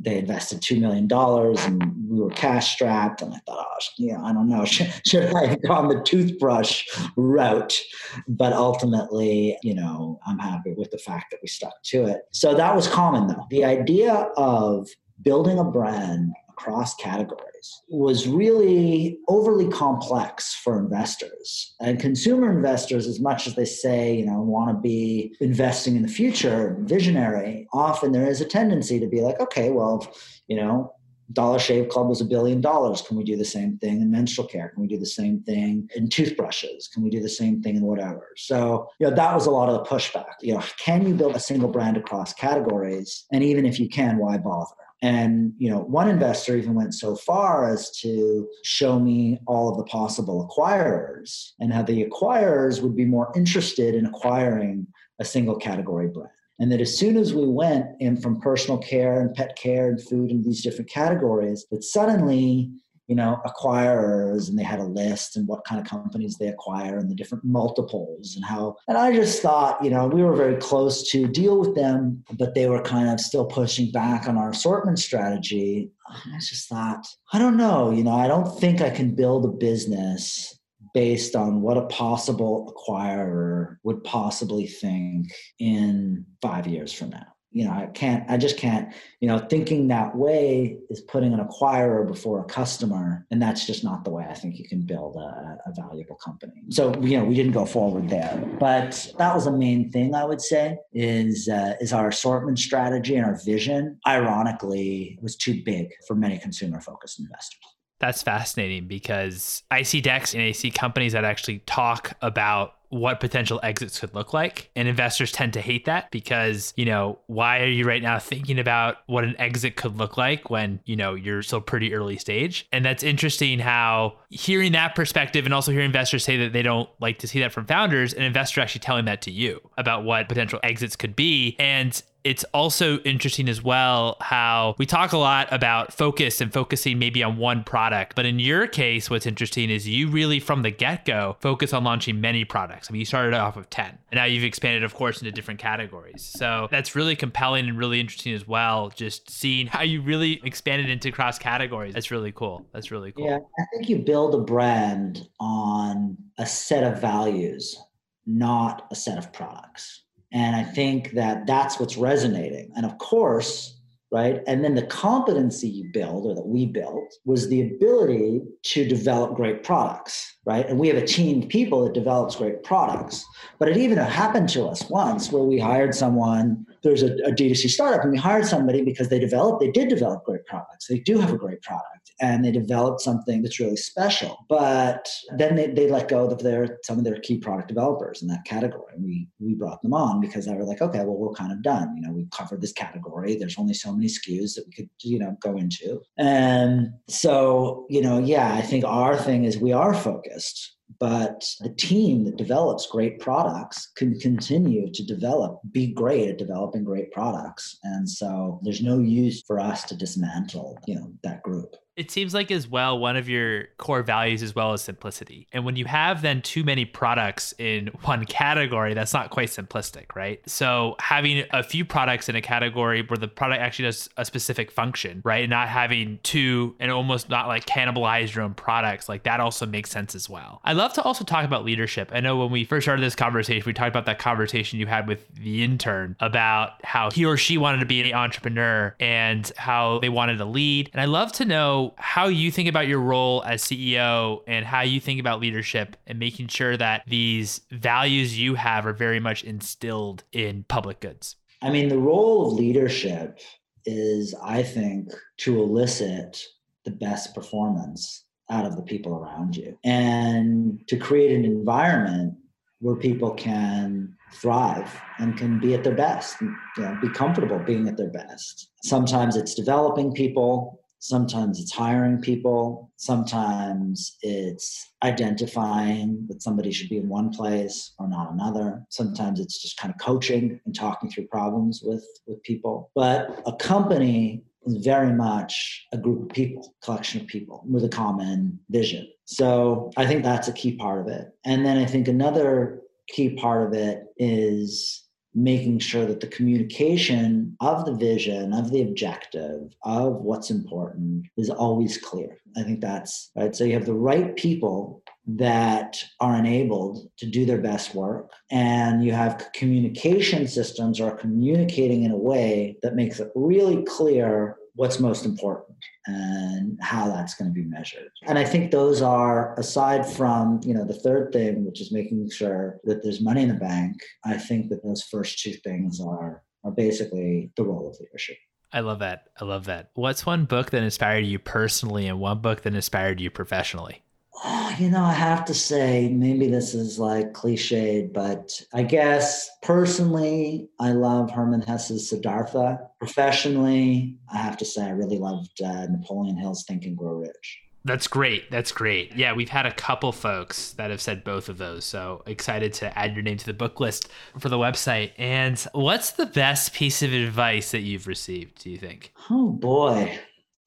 they 0.00 0.18
invested 0.18 0.62
$2 0.62 0.80
million 0.80 1.06
and 1.12 2.08
we 2.08 2.20
were 2.20 2.30
cash 2.30 2.72
strapped. 2.72 3.20
And 3.20 3.34
I 3.34 3.38
thought, 3.46 3.66
oh, 3.70 3.84
yeah, 3.98 4.22
I 4.22 4.32
don't 4.32 4.48
know. 4.48 4.64
Should, 4.64 5.34
I 5.34 5.46
have 5.46 5.62
gone 5.62 5.88
the 5.88 6.02
toothbrush 6.02 6.86
route? 7.16 7.78
But 8.26 8.54
ultimately, 8.54 9.58
you 9.62 9.74
know, 9.74 10.18
I'm 10.26 10.38
happy 10.38 10.72
with 10.72 10.90
the 10.90 10.98
fact 10.98 11.26
that 11.30 11.40
we 11.42 11.48
stuck 11.48 11.74
to 11.84 12.06
it. 12.06 12.22
So 12.32 12.54
that 12.54 12.74
was 12.74 12.88
common 12.88 13.26
though. 13.26 13.44
The 13.50 13.64
idea 13.64 14.14
of 14.36 14.88
building 15.22 15.58
a 15.58 15.64
brand 15.64 16.32
across 16.56 16.94
categories 16.94 17.82
was 17.88 18.28
really 18.28 19.18
overly 19.28 19.68
complex 19.68 20.54
for 20.54 20.78
investors 20.78 21.74
and 21.80 21.98
consumer 21.98 22.50
investors 22.50 23.06
as 23.06 23.20
much 23.20 23.46
as 23.46 23.54
they 23.56 23.64
say 23.64 24.14
you 24.14 24.26
know 24.26 24.40
want 24.40 24.70
to 24.70 24.80
be 24.80 25.34
investing 25.40 25.96
in 25.96 26.02
the 26.02 26.08
future 26.08 26.76
visionary 26.80 27.66
often 27.72 28.12
there 28.12 28.28
is 28.28 28.40
a 28.40 28.44
tendency 28.44 29.00
to 29.00 29.08
be 29.08 29.20
like 29.20 29.38
okay 29.40 29.70
well 29.70 30.06
you 30.46 30.56
know 30.56 30.92
Dollar 31.32 31.58
Shave 31.58 31.88
Club 31.88 32.08
was 32.08 32.20
a 32.20 32.24
billion 32.24 32.60
dollars. 32.60 33.00
Can 33.00 33.16
we 33.16 33.24
do 33.24 33.34
the 33.34 33.46
same 33.46 33.78
thing 33.78 34.02
in 34.02 34.10
menstrual 34.10 34.46
care? 34.46 34.68
Can 34.68 34.82
we 34.82 34.88
do 34.88 34.98
the 34.98 35.06
same 35.06 35.40
thing 35.40 35.88
in 35.96 36.08
toothbrushes? 36.10 36.86
Can 36.86 37.02
we 37.02 37.08
do 37.08 37.20
the 37.20 37.30
same 37.30 37.62
thing 37.62 37.76
in 37.76 37.82
whatever? 37.82 38.28
So, 38.36 38.88
you 39.00 39.08
know, 39.08 39.16
that 39.16 39.34
was 39.34 39.46
a 39.46 39.50
lot 39.50 39.70
of 39.70 39.76
the 39.76 39.90
pushback. 39.90 40.34
You 40.42 40.54
know, 40.54 40.62
can 40.78 41.06
you 41.06 41.14
build 41.14 41.34
a 41.34 41.40
single 41.40 41.70
brand 41.70 41.96
across 41.96 42.34
categories? 42.34 43.24
And 43.32 43.42
even 43.42 43.64
if 43.64 43.80
you 43.80 43.88
can, 43.88 44.18
why 44.18 44.36
bother? 44.36 44.74
And 45.04 45.52
you 45.58 45.68
know, 45.68 45.80
one 45.80 46.08
investor 46.08 46.56
even 46.56 46.72
went 46.72 46.94
so 46.94 47.14
far 47.14 47.68
as 47.68 47.90
to 47.98 48.48
show 48.62 48.98
me 48.98 49.38
all 49.46 49.68
of 49.68 49.76
the 49.76 49.84
possible 49.84 50.48
acquirers 50.48 51.50
and 51.60 51.70
how 51.70 51.82
the 51.82 52.06
acquirers 52.06 52.80
would 52.80 52.96
be 52.96 53.04
more 53.04 53.30
interested 53.36 53.94
in 53.94 54.06
acquiring 54.06 54.86
a 55.18 55.24
single 55.26 55.56
category 55.56 56.08
brand. 56.08 56.30
And 56.58 56.72
that 56.72 56.80
as 56.80 56.96
soon 56.96 57.18
as 57.18 57.34
we 57.34 57.46
went 57.46 57.84
in 58.00 58.16
from 58.16 58.40
personal 58.40 58.78
care 58.78 59.20
and 59.20 59.34
pet 59.34 59.56
care 59.56 59.90
and 59.90 60.02
food 60.02 60.30
and 60.30 60.42
these 60.42 60.62
different 60.62 60.88
categories, 60.88 61.66
that 61.70 61.84
suddenly 61.84 62.70
you 63.06 63.14
know, 63.14 63.40
acquirers 63.46 64.48
and 64.48 64.58
they 64.58 64.62
had 64.62 64.80
a 64.80 64.84
list 64.84 65.36
and 65.36 65.46
what 65.46 65.64
kind 65.64 65.80
of 65.80 65.86
companies 65.86 66.36
they 66.38 66.48
acquire 66.48 66.98
and 66.98 67.10
the 67.10 67.14
different 67.14 67.44
multiples 67.44 68.34
and 68.36 68.44
how. 68.44 68.76
And 68.88 68.96
I 68.96 69.14
just 69.14 69.42
thought, 69.42 69.82
you 69.84 69.90
know, 69.90 70.06
we 70.06 70.22
were 70.22 70.34
very 70.34 70.56
close 70.56 71.10
to 71.10 71.28
deal 71.28 71.58
with 71.58 71.74
them, 71.74 72.24
but 72.32 72.54
they 72.54 72.68
were 72.68 72.80
kind 72.80 73.10
of 73.10 73.20
still 73.20 73.44
pushing 73.44 73.90
back 73.90 74.28
on 74.28 74.38
our 74.38 74.50
assortment 74.50 74.98
strategy. 74.98 75.90
I 76.08 76.38
just 76.38 76.68
thought, 76.68 77.06
I 77.32 77.38
don't 77.38 77.56
know, 77.56 77.90
you 77.90 78.04
know, 78.04 78.14
I 78.14 78.28
don't 78.28 78.58
think 78.58 78.80
I 78.80 78.90
can 78.90 79.14
build 79.14 79.44
a 79.44 79.48
business 79.48 80.58
based 80.94 81.34
on 81.34 81.60
what 81.60 81.76
a 81.76 81.86
possible 81.86 82.72
acquirer 82.72 83.76
would 83.82 84.04
possibly 84.04 84.66
think 84.66 85.26
in 85.58 86.24
five 86.40 86.66
years 86.66 86.92
from 86.92 87.10
now 87.10 87.33
you 87.54 87.64
know, 87.64 87.70
I 87.70 87.86
can't, 87.94 88.28
I 88.28 88.36
just 88.36 88.58
can't, 88.58 88.92
you 89.20 89.28
know, 89.28 89.38
thinking 89.38 89.86
that 89.88 90.16
way 90.16 90.76
is 90.90 91.00
putting 91.00 91.32
an 91.32 91.38
acquirer 91.38 92.06
before 92.06 92.40
a 92.40 92.44
customer. 92.44 93.24
And 93.30 93.40
that's 93.40 93.64
just 93.64 93.84
not 93.84 94.02
the 94.02 94.10
way 94.10 94.26
I 94.28 94.34
think 94.34 94.58
you 94.58 94.68
can 94.68 94.82
build 94.82 95.14
a, 95.14 95.58
a 95.64 95.72
valuable 95.72 96.16
company. 96.16 96.64
So, 96.70 96.92
you 97.00 97.16
know, 97.16 97.24
we 97.24 97.36
didn't 97.36 97.52
go 97.52 97.64
forward 97.64 98.08
there, 98.10 98.42
but 98.58 99.14
that 99.18 99.34
was 99.34 99.46
a 99.46 99.52
main 99.52 99.92
thing 99.92 100.16
I 100.16 100.24
would 100.24 100.40
say 100.40 100.78
is, 100.92 101.48
uh, 101.48 101.74
is 101.80 101.92
our 101.92 102.08
assortment 102.08 102.58
strategy 102.58 103.14
and 103.14 103.24
our 103.24 103.38
vision, 103.44 104.00
ironically, 104.04 105.16
was 105.22 105.36
too 105.36 105.62
big 105.64 105.90
for 106.08 106.16
many 106.16 106.38
consumer 106.38 106.80
focused 106.80 107.20
investors. 107.20 107.60
That's 108.00 108.22
fascinating 108.22 108.88
because 108.88 109.62
I 109.70 109.82
see 109.82 110.00
decks 110.00 110.34
and 110.34 110.42
I 110.42 110.50
see 110.50 110.72
companies 110.72 111.12
that 111.12 111.24
actually 111.24 111.60
talk 111.60 112.14
about 112.20 112.74
what 112.94 113.18
potential 113.18 113.58
exits 113.64 113.98
could 113.98 114.14
look 114.14 114.32
like. 114.32 114.70
And 114.76 114.86
investors 114.86 115.32
tend 115.32 115.52
to 115.54 115.60
hate 115.60 115.84
that 115.86 116.12
because, 116.12 116.72
you 116.76 116.84
know, 116.84 117.18
why 117.26 117.60
are 117.60 117.68
you 117.68 117.84
right 117.84 118.02
now 118.02 118.20
thinking 118.20 118.60
about 118.60 118.98
what 119.06 119.24
an 119.24 119.34
exit 119.40 119.74
could 119.74 119.96
look 119.96 120.16
like 120.16 120.48
when, 120.48 120.78
you 120.84 120.94
know, 120.94 121.14
you're 121.14 121.42
still 121.42 121.60
pretty 121.60 121.92
early 121.92 122.16
stage? 122.18 122.68
And 122.72 122.84
that's 122.84 123.02
interesting 123.02 123.58
how 123.58 124.18
hearing 124.30 124.72
that 124.72 124.94
perspective 124.94 125.44
and 125.44 125.52
also 125.52 125.72
hearing 125.72 125.86
investors 125.86 126.24
say 126.24 126.36
that 126.36 126.52
they 126.52 126.62
don't 126.62 126.88
like 127.00 127.18
to 127.18 127.26
see 127.26 127.40
that 127.40 127.52
from 127.52 127.66
founders, 127.66 128.14
an 128.14 128.22
investor 128.22 128.60
actually 128.60 128.80
telling 128.80 129.06
that 129.06 129.22
to 129.22 129.32
you 129.32 129.60
about 129.76 130.04
what 130.04 130.28
potential 130.28 130.60
exits 130.62 130.94
could 130.94 131.16
be. 131.16 131.56
And 131.58 132.00
it's 132.24 132.42
also 132.54 132.98
interesting 133.00 133.48
as 133.48 133.62
well 133.62 134.16
how 134.20 134.74
we 134.78 134.86
talk 134.86 135.12
a 135.12 135.18
lot 135.18 135.46
about 135.52 135.92
focus 135.92 136.40
and 136.40 136.52
focusing 136.52 136.98
maybe 136.98 137.22
on 137.22 137.36
one 137.36 137.62
product. 137.62 138.16
But 138.16 138.24
in 138.24 138.38
your 138.38 138.66
case, 138.66 139.10
what's 139.10 139.26
interesting 139.26 139.68
is 139.68 139.86
you 139.86 140.08
really 140.08 140.40
from 140.40 140.62
the 140.62 140.70
get 140.70 141.04
go 141.04 141.36
focus 141.40 141.74
on 141.74 141.84
launching 141.84 142.20
many 142.20 142.44
products. 142.46 142.88
I 142.90 142.92
mean, 142.92 143.00
you 143.00 143.06
started 143.06 143.34
off 143.34 143.56
with 143.56 143.68
10 143.68 143.86
and 143.86 144.18
now 144.18 144.24
you've 144.24 144.44
expanded, 144.44 144.84
of 144.84 144.94
course, 144.94 145.20
into 145.20 145.32
different 145.32 145.60
categories. 145.60 146.24
So 146.24 146.68
that's 146.70 146.96
really 146.96 147.14
compelling 147.14 147.68
and 147.68 147.78
really 147.78 148.00
interesting 148.00 148.32
as 148.32 148.48
well. 148.48 148.88
Just 148.88 149.30
seeing 149.30 149.66
how 149.66 149.82
you 149.82 150.00
really 150.00 150.40
expanded 150.44 150.88
into 150.88 151.12
cross 151.12 151.38
categories. 151.38 151.92
That's 151.92 152.10
really 152.10 152.32
cool. 152.32 152.66
That's 152.72 152.90
really 152.90 153.12
cool. 153.12 153.26
Yeah, 153.26 153.38
I 153.58 153.64
think 153.74 153.90
you 153.90 153.98
build 153.98 154.34
a 154.34 154.38
brand 154.38 155.28
on 155.40 156.16
a 156.38 156.46
set 156.46 156.84
of 156.84 157.00
values, 157.00 157.78
not 158.26 158.86
a 158.90 158.94
set 158.94 159.18
of 159.18 159.30
products. 159.32 160.00
And 160.34 160.56
I 160.56 160.64
think 160.64 161.12
that 161.12 161.46
that's 161.46 161.78
what's 161.78 161.96
resonating. 161.96 162.72
And 162.76 162.84
of 162.84 162.98
course, 162.98 163.80
right? 164.10 164.42
And 164.46 164.64
then 164.64 164.74
the 164.74 164.82
competency 164.82 165.68
you 165.68 165.90
build 165.92 166.26
or 166.26 166.34
that 166.34 166.46
we 166.46 166.66
built 166.66 167.14
was 167.24 167.48
the 167.48 167.62
ability 167.62 168.42
to 168.62 168.86
develop 168.86 169.34
great 169.34 169.62
products, 169.62 170.36
right? 170.44 170.68
And 170.68 170.78
we 170.78 170.88
have 170.88 170.96
a 170.96 171.06
team 171.06 171.42
of 171.42 171.48
people 171.48 171.84
that 171.84 171.94
develops 171.94 172.36
great 172.36 172.62
products. 172.64 173.24
But 173.58 173.68
it 173.68 173.76
even 173.76 173.96
happened 173.96 174.48
to 174.50 174.66
us 174.66 174.88
once 174.90 175.32
where 175.32 175.44
we 175.44 175.58
hired 175.58 175.94
someone 175.94 176.66
there's 176.84 177.02
a, 177.02 177.14
a 177.24 177.32
D2C 177.32 177.70
startup 177.70 178.02
and 178.02 178.12
we 178.12 178.18
hired 178.18 178.46
somebody 178.46 178.82
because 178.82 179.08
they 179.08 179.18
developed, 179.18 179.60
they 179.60 179.70
did 179.70 179.88
develop 179.88 180.24
great 180.24 180.44
products. 180.46 180.86
They 180.88 181.00
do 181.00 181.18
have 181.18 181.32
a 181.32 181.36
great 181.36 181.62
product 181.62 182.12
and 182.20 182.44
they 182.44 182.52
developed 182.52 183.00
something 183.00 183.42
that's 183.42 183.58
really 183.58 183.76
special. 183.76 184.44
But 184.48 185.08
then 185.36 185.56
they, 185.56 185.68
they 185.68 185.90
let 185.90 186.08
go 186.08 186.26
of 186.26 186.38
their 186.42 186.78
some 186.84 186.98
of 186.98 187.04
their 187.04 187.18
key 187.20 187.38
product 187.38 187.68
developers 187.68 188.22
in 188.22 188.28
that 188.28 188.44
category. 188.44 188.94
We 188.98 189.28
we 189.40 189.54
brought 189.54 189.82
them 189.82 189.94
on 189.94 190.20
because 190.20 190.46
they 190.46 190.54
were 190.54 190.64
like, 190.64 190.80
okay, 190.80 190.98
well, 190.98 191.16
we're 191.16 191.32
kind 191.32 191.52
of 191.52 191.62
done. 191.62 191.96
You 191.96 192.02
know, 192.02 192.12
we've 192.12 192.30
covered 192.30 192.60
this 192.60 192.72
category. 192.72 193.36
There's 193.36 193.58
only 193.58 193.74
so 193.74 193.92
many 193.92 194.06
SKUs 194.06 194.54
that 194.54 194.64
we 194.66 194.72
could, 194.72 194.90
you 195.02 195.18
know, 195.18 195.36
go 195.40 195.56
into. 195.56 196.00
And 196.18 196.90
so, 197.08 197.86
you 197.88 198.02
know, 198.02 198.18
yeah, 198.18 198.54
I 198.54 198.62
think 198.62 198.84
our 198.84 199.16
thing 199.16 199.44
is 199.44 199.58
we 199.58 199.72
are 199.72 199.94
focused 199.94 200.73
but 201.00 201.44
a 201.64 201.68
team 201.68 202.24
that 202.24 202.36
develops 202.36 202.86
great 202.86 203.18
products 203.18 203.90
can 203.96 204.18
continue 204.20 204.90
to 204.92 205.04
develop 205.04 205.60
be 205.72 205.88
great 205.88 206.28
at 206.28 206.38
developing 206.38 206.84
great 206.84 207.10
products. 207.12 207.78
And 207.82 208.08
so 208.08 208.60
there's 208.62 208.82
no 208.82 208.98
use 208.98 209.42
for 209.42 209.58
us 209.58 209.84
to 209.84 209.96
dismantle 209.96 210.78
you 210.86 210.94
know 210.96 211.12
that 211.22 211.42
group 211.42 211.74
it 211.96 212.10
seems 212.10 212.34
like 212.34 212.50
as 212.50 212.66
well 212.66 212.98
one 212.98 213.16
of 213.16 213.28
your 213.28 213.64
core 213.78 214.02
values 214.02 214.42
as 214.42 214.54
well 214.54 214.72
as 214.72 214.82
simplicity. 214.82 215.46
And 215.52 215.64
when 215.64 215.76
you 215.76 215.84
have 215.84 216.22
then 216.22 216.42
too 216.42 216.64
many 216.64 216.84
products 216.84 217.54
in 217.58 217.88
one 218.02 218.24
category, 218.24 218.94
that's 218.94 219.12
not 219.12 219.30
quite 219.30 219.48
simplistic, 219.48 220.16
right? 220.16 220.40
So 220.48 220.96
having 220.98 221.44
a 221.52 221.62
few 221.62 221.84
products 221.84 222.28
in 222.28 222.34
a 222.34 222.40
category 222.40 223.02
where 223.02 223.16
the 223.16 223.28
product 223.28 223.60
actually 223.60 223.84
does 223.84 224.08
a 224.16 224.24
specific 224.24 224.72
function, 224.72 225.22
right? 225.24 225.44
And 225.44 225.50
not 225.50 225.68
having 225.68 226.18
two 226.22 226.74
and 226.80 226.90
almost 226.90 227.28
not 227.28 227.46
like 227.46 227.64
cannibalize 227.66 228.34
your 228.34 228.44
own 228.44 228.54
products, 228.54 229.08
like 229.08 229.22
that 229.24 229.38
also 229.38 229.64
makes 229.64 229.90
sense 229.90 230.16
as 230.16 230.28
well. 230.28 230.60
I 230.64 230.72
love 230.72 230.92
to 230.94 231.02
also 231.02 231.24
talk 231.24 231.44
about 231.44 231.64
leadership. 231.64 232.10
I 232.12 232.20
know 232.20 232.36
when 232.36 232.50
we 232.50 232.64
first 232.64 232.86
started 232.86 233.02
this 233.02 233.14
conversation, 233.14 233.62
we 233.66 233.72
talked 233.72 233.90
about 233.90 234.06
that 234.06 234.18
conversation 234.18 234.80
you 234.80 234.86
had 234.86 235.06
with 235.06 235.32
the 235.36 235.62
intern 235.62 236.16
about 236.18 236.84
how 236.84 237.10
he 237.10 237.24
or 237.24 237.36
she 237.36 237.56
wanted 237.56 237.78
to 237.78 237.86
be 237.86 238.00
an 238.00 238.14
entrepreneur 238.14 238.96
and 238.98 239.52
how 239.56 240.00
they 240.00 240.08
wanted 240.08 240.38
to 240.38 240.44
lead. 240.44 240.90
And 240.92 241.00
I 241.00 241.04
love 241.04 241.30
to 241.34 241.44
know 241.44 241.83
how 241.96 242.28
you 242.28 242.50
think 242.50 242.68
about 242.68 242.86
your 242.86 243.00
role 243.00 243.42
as 243.44 243.62
CEO 243.62 244.40
and 244.46 244.64
how 244.64 244.82
you 244.82 245.00
think 245.00 245.20
about 245.20 245.40
leadership 245.40 245.96
and 246.06 246.18
making 246.18 246.48
sure 246.48 246.76
that 246.76 247.02
these 247.06 247.60
values 247.70 248.38
you 248.38 248.54
have 248.54 248.86
are 248.86 248.92
very 248.92 249.20
much 249.20 249.44
instilled 249.44 250.24
in 250.32 250.64
public 250.68 251.00
goods. 251.00 251.36
I 251.62 251.70
mean, 251.70 251.88
the 251.88 251.98
role 251.98 252.46
of 252.46 252.54
leadership 252.54 253.38
is, 253.86 254.34
I 254.42 254.62
think, 254.62 255.12
to 255.38 255.62
elicit 255.62 256.42
the 256.84 256.90
best 256.90 257.34
performance 257.34 258.24
out 258.50 258.66
of 258.66 258.76
the 258.76 258.82
people 258.82 259.14
around 259.14 259.56
you 259.56 259.78
and 259.84 260.86
to 260.88 260.98
create 260.98 261.34
an 261.34 261.44
environment 261.44 262.34
where 262.80 262.96
people 262.96 263.30
can 263.32 264.14
thrive 264.34 265.00
and 265.18 265.36
can 265.36 265.58
be 265.58 265.74
at 265.74 265.82
their 265.82 265.94
best 265.94 266.40
and 266.40 266.54
you 266.76 266.82
know, 266.82 266.98
be 267.00 267.08
comfortable 267.08 267.58
being 267.58 267.88
at 267.88 267.96
their 267.96 268.10
best. 268.10 268.68
Sometimes 268.82 269.36
it's 269.36 269.54
developing 269.54 270.12
people 270.12 270.83
Sometimes 271.04 271.60
it's 271.60 271.70
hiring 271.70 272.18
people. 272.22 272.90
Sometimes 272.96 274.16
it's 274.22 274.90
identifying 275.02 276.24
that 276.28 276.40
somebody 276.40 276.72
should 276.72 276.88
be 276.88 276.96
in 276.96 277.10
one 277.10 277.30
place 277.30 277.92
or 277.98 278.08
not 278.08 278.32
another. 278.32 278.82
Sometimes 278.88 279.38
it's 279.38 279.60
just 279.60 279.76
kind 279.76 279.92
of 279.92 280.00
coaching 280.00 280.58
and 280.64 280.74
talking 280.74 281.10
through 281.10 281.26
problems 281.26 281.82
with, 281.84 282.06
with 282.26 282.42
people. 282.42 282.90
But 282.94 283.42
a 283.44 283.52
company 283.52 284.44
is 284.64 284.82
very 284.82 285.12
much 285.12 285.86
a 285.92 285.98
group 285.98 286.22
of 286.22 286.28
people, 286.30 286.74
collection 286.82 287.20
of 287.20 287.26
people 287.26 287.62
with 287.68 287.84
a 287.84 287.88
common 287.90 288.58
vision. 288.70 289.06
So 289.26 289.90
I 289.98 290.06
think 290.06 290.24
that's 290.24 290.48
a 290.48 290.54
key 290.54 290.74
part 290.74 291.02
of 291.02 291.08
it. 291.08 291.26
And 291.44 291.66
then 291.66 291.76
I 291.76 291.84
think 291.84 292.08
another 292.08 292.80
key 293.08 293.34
part 293.34 293.66
of 293.66 293.74
it 293.74 294.04
is 294.16 295.03
making 295.34 295.80
sure 295.80 296.06
that 296.06 296.20
the 296.20 296.26
communication 296.28 297.56
of 297.60 297.84
the 297.84 297.94
vision, 297.94 298.52
of 298.52 298.70
the 298.70 298.82
objective, 298.82 299.74
of 299.82 300.16
what's 300.22 300.50
important 300.50 301.26
is 301.36 301.50
always 301.50 301.98
clear. 301.98 302.38
I 302.56 302.62
think 302.62 302.80
that's 302.80 303.30
right. 303.36 303.54
So 303.54 303.64
you 303.64 303.74
have 303.74 303.86
the 303.86 303.94
right 303.94 304.34
people 304.36 305.02
that 305.26 306.02
are 306.20 306.36
enabled 306.36 307.08
to 307.18 307.26
do 307.26 307.46
their 307.46 307.60
best 307.60 307.94
work, 307.94 308.30
and 308.50 309.02
you 309.02 309.12
have 309.12 309.50
communication 309.54 310.46
systems 310.46 311.00
are 311.00 311.16
communicating 311.16 312.04
in 312.04 312.10
a 312.10 312.16
way 312.16 312.76
that 312.82 312.94
makes 312.94 313.20
it 313.20 313.30
really 313.34 313.82
clear 313.84 314.56
what's 314.76 314.98
most 314.98 315.24
important 315.24 315.76
and 316.06 316.78
how 316.80 317.08
that's 317.08 317.34
going 317.34 317.48
to 317.48 317.54
be 317.54 317.64
measured. 317.64 318.10
And 318.24 318.38
I 318.38 318.44
think 318.44 318.70
those 318.70 319.02
are 319.02 319.58
aside 319.58 320.04
from, 320.06 320.60
you 320.64 320.74
know, 320.74 320.84
the 320.84 320.98
third 320.98 321.32
thing 321.32 321.64
which 321.64 321.80
is 321.80 321.92
making 321.92 322.28
sure 322.30 322.80
that 322.84 323.02
there's 323.02 323.20
money 323.20 323.42
in 323.42 323.48
the 323.48 323.54
bank, 323.54 323.96
I 324.24 324.36
think 324.36 324.68
that 324.70 324.82
those 324.82 325.02
first 325.02 325.38
two 325.38 325.52
things 325.52 326.00
are 326.00 326.42
are 326.64 326.70
basically 326.70 327.50
the 327.56 327.62
role 327.62 327.90
of 327.90 327.96
leadership. 328.00 328.38
I 328.72 328.80
love 328.80 328.98
that. 329.00 329.28
I 329.40 329.44
love 329.44 329.66
that. 329.66 329.90
What's 329.94 330.26
one 330.26 330.46
book 330.46 330.70
that 330.70 330.82
inspired 330.82 331.26
you 331.26 331.38
personally 331.38 332.08
and 332.08 332.18
one 332.18 332.40
book 332.40 332.62
that 332.62 332.74
inspired 332.74 333.20
you 333.20 333.30
professionally? 333.30 334.02
Oh, 334.42 334.74
you 334.78 334.90
know, 334.90 335.02
I 335.02 335.12
have 335.12 335.44
to 335.46 335.54
say, 335.54 336.08
maybe 336.08 336.48
this 336.48 336.74
is 336.74 336.98
like 336.98 337.32
cliched, 337.32 338.12
but 338.12 338.60
I 338.72 338.82
guess 338.82 339.48
personally, 339.62 340.68
I 340.80 340.92
love 340.92 341.30
Hermann 341.30 341.62
Hesse's 341.62 342.08
Siddhartha. 342.08 342.80
Professionally, 342.98 344.16
I 344.32 344.38
have 344.38 344.56
to 344.58 344.64
say, 344.64 344.84
I 344.86 344.90
really 344.90 345.18
loved 345.18 345.62
uh, 345.62 345.86
Napoleon 345.86 346.36
Hill's 346.36 346.64
Think 346.64 346.84
and 346.84 346.96
Grow 346.96 347.14
Rich. 347.14 347.60
That's 347.86 348.08
great. 348.08 348.50
That's 348.50 348.72
great. 348.72 349.14
Yeah, 349.14 349.34
we've 349.34 349.50
had 349.50 349.66
a 349.66 349.72
couple 349.72 350.10
folks 350.10 350.72
that 350.72 350.90
have 350.90 351.02
said 351.02 351.22
both 351.22 351.50
of 351.50 351.58
those. 351.58 351.84
So 351.84 352.22
excited 352.26 352.72
to 352.74 352.98
add 352.98 353.14
your 353.14 353.22
name 353.22 353.36
to 353.36 353.46
the 353.46 353.52
book 353.52 353.78
list 353.78 354.08
for 354.38 354.48
the 354.48 354.56
website. 354.56 355.12
And 355.18 355.58
what's 355.72 356.12
the 356.12 356.24
best 356.24 356.72
piece 356.72 357.02
of 357.02 357.12
advice 357.12 357.72
that 357.72 357.82
you've 357.82 358.06
received, 358.06 358.62
do 358.62 358.70
you 358.70 358.78
think? 358.78 359.12
Oh, 359.30 359.50
boy 359.50 360.18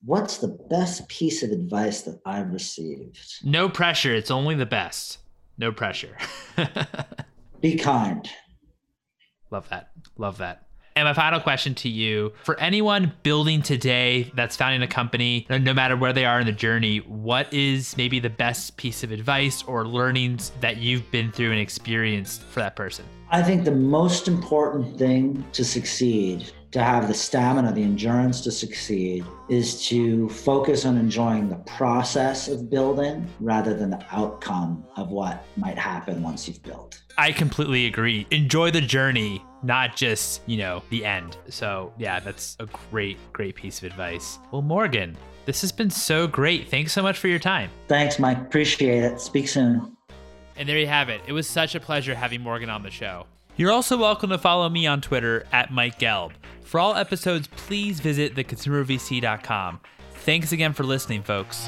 what's 0.04 0.38
the 0.38 0.58
best 0.70 1.08
piece 1.10 1.44
of 1.44 1.52
advice 1.52 2.02
that 2.04 2.20
I've 2.26 2.52
received? 2.52 3.20
No 3.44 3.70
pressure. 3.70 4.14
It's 4.14 4.32
only 4.32 4.56
the 4.56 4.66
best. 4.66 5.20
No 5.58 5.72
pressure. 5.72 6.16
Be 7.62 7.78
kind. 7.78 8.30
Love 9.50 9.70
that. 9.70 9.92
Love 10.18 10.38
that. 10.38 10.68
And 10.96 11.06
my 11.06 11.14
final 11.14 11.40
question 11.40 11.76
to 11.76 11.90
you 11.90 12.34
for 12.44 12.60
anyone 12.60 13.14
building 13.22 13.62
today 13.62 14.32
that's 14.36 14.56
founding 14.56 14.82
a 14.82 14.88
company, 14.88 15.46
no 15.48 15.72
matter 15.72 15.96
where 15.96 16.12
they 16.12 16.26
are 16.26 16.40
in 16.40 16.48
the 16.48 16.52
journey, 16.52 16.98
what 17.00 17.54
is 17.54 17.96
maybe 17.98 18.20
the 18.20 18.32
best 18.32 18.78
piece 18.78 19.04
of 19.04 19.12
advice 19.12 19.62
or 19.64 19.86
learnings 19.86 20.52
that 20.60 20.78
you've 20.78 21.10
been 21.12 21.32
through 21.32 21.52
and 21.52 21.60
experienced 21.60 22.42
for 22.42 22.62
that 22.62 22.76
person? 22.76 23.06
I 23.30 23.44
think 23.44 23.64
the 23.64 23.72
most 23.72 24.28
important 24.28 24.98
thing 24.98 25.46
to 25.52 25.64
succeed 25.64 26.52
to 26.72 26.84
have 26.84 27.08
the 27.08 27.14
stamina, 27.14 27.72
the 27.72 27.84
endurance 27.84 28.42
to 28.42 28.52
succeed 28.52 29.26
is 29.50 29.88
to 29.88 30.28
focus 30.30 30.86
on 30.86 30.98
enjoying 30.98 31.50
the 31.50 31.56
process 31.56 32.48
of 32.48 32.70
building 32.70 33.28
rather 33.40 33.74
than 33.74 33.90
the 33.90 34.06
outcome 34.12 34.86
of 34.96 35.10
what 35.10 35.46
might 35.56 35.78
happen 35.78 36.22
once 36.22 36.48
you've 36.48 36.62
built. 36.64 37.02
I 37.18 37.32
completely 37.32 37.86
agree. 37.86 38.28
Enjoy 38.32 38.70
the 38.70 38.82
journey, 38.82 39.44
not 39.64 39.96
just, 39.96 40.42
you 40.46 40.58
know, 40.58 40.84
the 40.90 41.06
end. 41.06 41.38
So, 41.50 41.94
yeah, 41.98 42.20
that's 42.20 42.58
a 42.60 42.68
great, 42.92 43.18
great 43.34 43.56
piece 43.56 43.80
of 43.80 43.86
advice. 43.86 44.38
Well, 44.52 44.62
Morgan, 44.62 45.18
this 45.46 45.62
has 45.62 45.72
been 45.72 45.90
so 45.90 46.28
great. 46.28 46.68
Thanks 46.68 46.92
so 46.92 47.02
much 47.02 47.18
for 47.18 47.28
your 47.30 47.40
time. 47.40 47.70
Thanks, 47.88 48.20
Mike. 48.20 48.38
Appreciate 48.38 49.04
it. 49.04 49.22
Speak 49.22 49.48
soon. 49.48 49.96
And 50.58 50.68
there 50.68 50.78
you 50.78 50.88
have 50.88 51.10
it. 51.10 51.22
It 51.26 51.34
was 51.34 51.48
such 51.48 51.76
a 51.76 51.80
pleasure 51.80 52.14
having 52.14 52.42
Morgan 52.42 52.70
on 52.70 52.84
the 52.84 52.92
show. 52.92 53.26
You're 53.58 53.72
also 53.72 53.98
welcome 53.98 54.30
to 54.30 54.38
follow 54.38 54.70
me 54.70 54.86
on 54.86 55.02
Twitter 55.02 55.46
at 55.52 55.72
Mike 55.72 55.98
Gelb. 55.98 56.34
For 56.64 56.80
all 56.80 56.96
episodes, 56.96 57.48
please 57.48 58.00
visit 58.00 58.36
theconsumervc.com. 58.36 59.80
Thanks 60.14 60.52
again 60.52 60.74
for 60.74 60.84
listening, 60.84 61.24
folks. 61.24 61.68